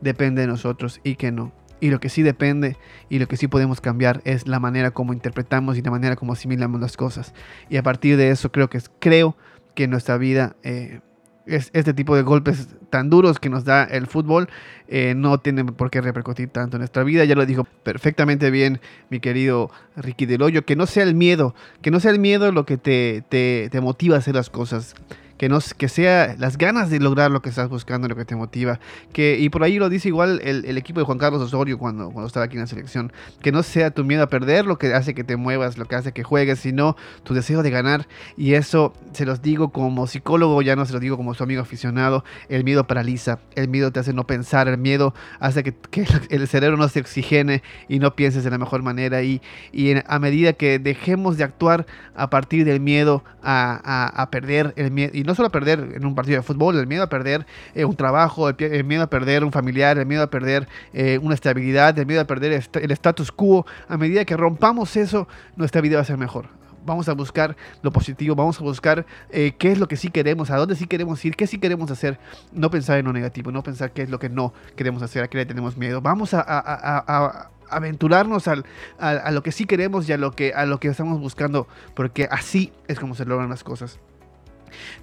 [0.00, 1.52] depende de nosotros y qué no.
[1.80, 2.76] Y lo que sí depende
[3.08, 6.32] y lo que sí podemos cambiar es la manera como interpretamos y la manera como
[6.32, 7.34] asimilamos las cosas.
[7.68, 9.36] Y a partir de eso creo que, creo
[9.74, 10.56] que nuestra vida...
[10.62, 11.00] Eh,
[11.46, 14.48] este tipo de golpes tan duros que nos da el fútbol
[14.88, 17.24] eh, no tienen por qué repercutir tanto en nuestra vida.
[17.24, 18.80] Ya lo dijo perfectamente bien
[19.10, 22.52] mi querido Ricky Del Hoyo, que no sea el miedo, que no sea el miedo
[22.52, 24.94] lo que te, te, te motiva a hacer las cosas,
[25.42, 28.36] que, no, que sea las ganas de lograr lo que estás buscando, lo que te
[28.36, 28.78] motiva.
[29.12, 32.28] Que, y por ahí lo dice igual el, equipo de Juan Carlos Osorio cuando, cuando
[32.28, 33.12] estaba aquí en la selección.
[33.40, 35.96] Que no sea tu miedo a perder lo que hace que te muevas, lo que
[35.96, 38.06] hace que juegues, sino tu deseo de ganar.
[38.36, 41.60] Y eso se los digo como psicólogo, ya no se los digo como su amigo
[41.60, 42.24] aficionado.
[42.48, 45.74] El miedo paraliza, el miedo te hace no pensar, el miedo hace que,
[46.30, 49.24] el cerebro no se oxigene y no pienses de la mejor manera.
[49.24, 51.84] Y, y a medida que dejemos de actuar
[52.14, 55.94] a partir del miedo a, a, a perder el miedo, y no no solo perder
[55.94, 59.06] en un partido de fútbol, el miedo a perder eh, un trabajo, el, miedo a
[59.06, 62.90] perder un familiar, el miedo a perder eh, una estabilidad, el miedo a perder el
[62.90, 63.64] status quo.
[63.88, 65.26] A medida que rompamos eso,
[65.56, 66.48] nuestra vida va a ser mejor
[66.84, 70.50] vamos a buscar lo positivo, vamos a buscar eh, qué es lo que sí queremos,
[70.50, 72.18] a dónde sí queremos ir, qué sí queremos hacer,
[72.52, 75.28] no pensar en lo negativo, no pensar qué es lo que no queremos hacer, a
[75.28, 76.00] qué le tenemos miedo.
[76.00, 78.66] Vamos a, aventurarnos al,
[78.98, 82.26] a, lo que sí queremos y a lo que, a lo que estamos buscando, porque
[82.32, 84.00] así es como se logran las cosas.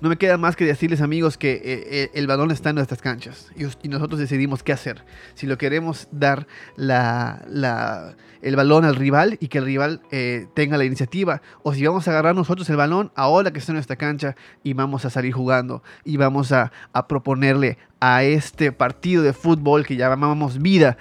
[0.01, 3.01] No me queda más que decirles amigos que eh, eh, el balón está en nuestras
[3.01, 5.03] canchas y, nosotros decidimos qué hacer.
[5.33, 6.47] Si lo queremos dar
[6.77, 12.07] el balón al rival y que el rival eh, tenga la iniciativa o si vamos
[12.07, 15.33] a agarrar nosotros el balón ahora que está en nuestra cancha y vamos a salir
[15.33, 16.71] jugando y vamos a,
[17.07, 20.97] proponerle a este partido de fútbol que llamamos vida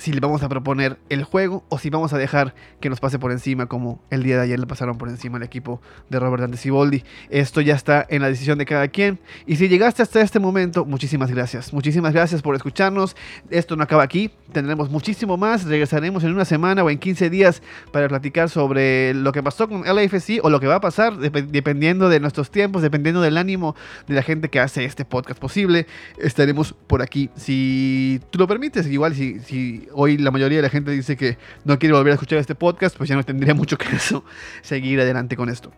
[0.00, 3.18] si le vamos a proponer el juego o si vamos a dejar que nos pase
[3.18, 6.42] por encima como el día de ayer le pasaron por encima al equipo de Robert
[6.42, 7.04] Antesiboldi.
[7.28, 9.18] Esto ya está en la decisión de cada quien.
[9.46, 11.72] Y si llegaste hasta este momento, muchísimas gracias.
[11.72, 13.14] Muchísimas gracias por escucharnos.
[13.50, 14.30] Esto no acaba aquí.
[14.52, 15.64] Tendremos muchísimo más.
[15.64, 19.82] Regresaremos en una semana o en 15 días para platicar sobre lo que pasó con
[19.82, 23.76] LAFC o lo que va a pasar dependiendo de nuestros tiempos, dependiendo del ánimo
[24.08, 25.86] de la gente que hace este podcast posible.
[26.18, 27.28] Estaremos por aquí.
[27.36, 31.78] Si tú lo permites, igual si hoy la mayoría de la gente dice que no
[31.78, 34.24] quiere volver a escuchar este podcast, pues ya no tendría mucho que eso
[34.62, 35.72] seguir adelante con esto.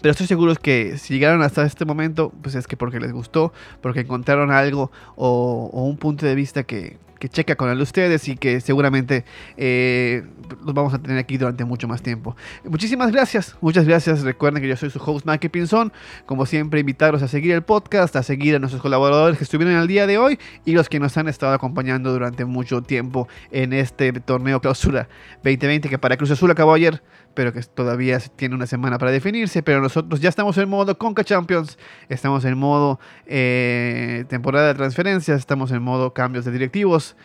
[0.00, 3.52] Pero estoy seguro que si llegaron hasta este momento, pues es que porque les gustó,
[3.80, 6.98] porque encontraron algo o, un punto de vista que,
[7.28, 9.26] checa con el de ustedes y que seguramente
[9.58, 10.24] eh,
[10.64, 12.34] los vamos a tener aquí durante mucho más tiempo.
[12.64, 14.22] Muchísimas gracias, muchas gracias.
[14.22, 15.92] Recuerden que yo soy su host Mike Pinzón.
[16.24, 19.86] Como siempre, invitarlos a seguir el podcast, a seguir a nuestros colaboradores que estuvieron el
[19.86, 24.14] día de hoy y los que nos han estado acompañando durante mucho tiempo en este
[24.14, 25.06] torneo clausura
[25.44, 27.02] 2020 que para Cruz Azul acabó ayer
[27.34, 29.62] pero que todavía tiene una semana para definirse.
[29.62, 31.78] Pero nosotros ya estamos en modo Conca Champions,
[32.08, 37.16] estamos en modo eh, temporada de transferencias, estamos en modo cambios de directivos.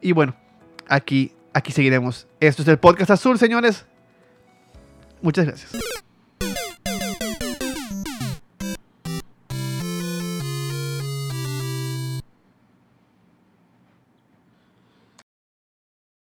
[0.00, 0.34] Y bueno,
[0.88, 2.26] aquí, aquí seguiremos.
[2.40, 3.86] Esto es el podcast azul, señores.
[5.22, 6.04] Muchas gracias.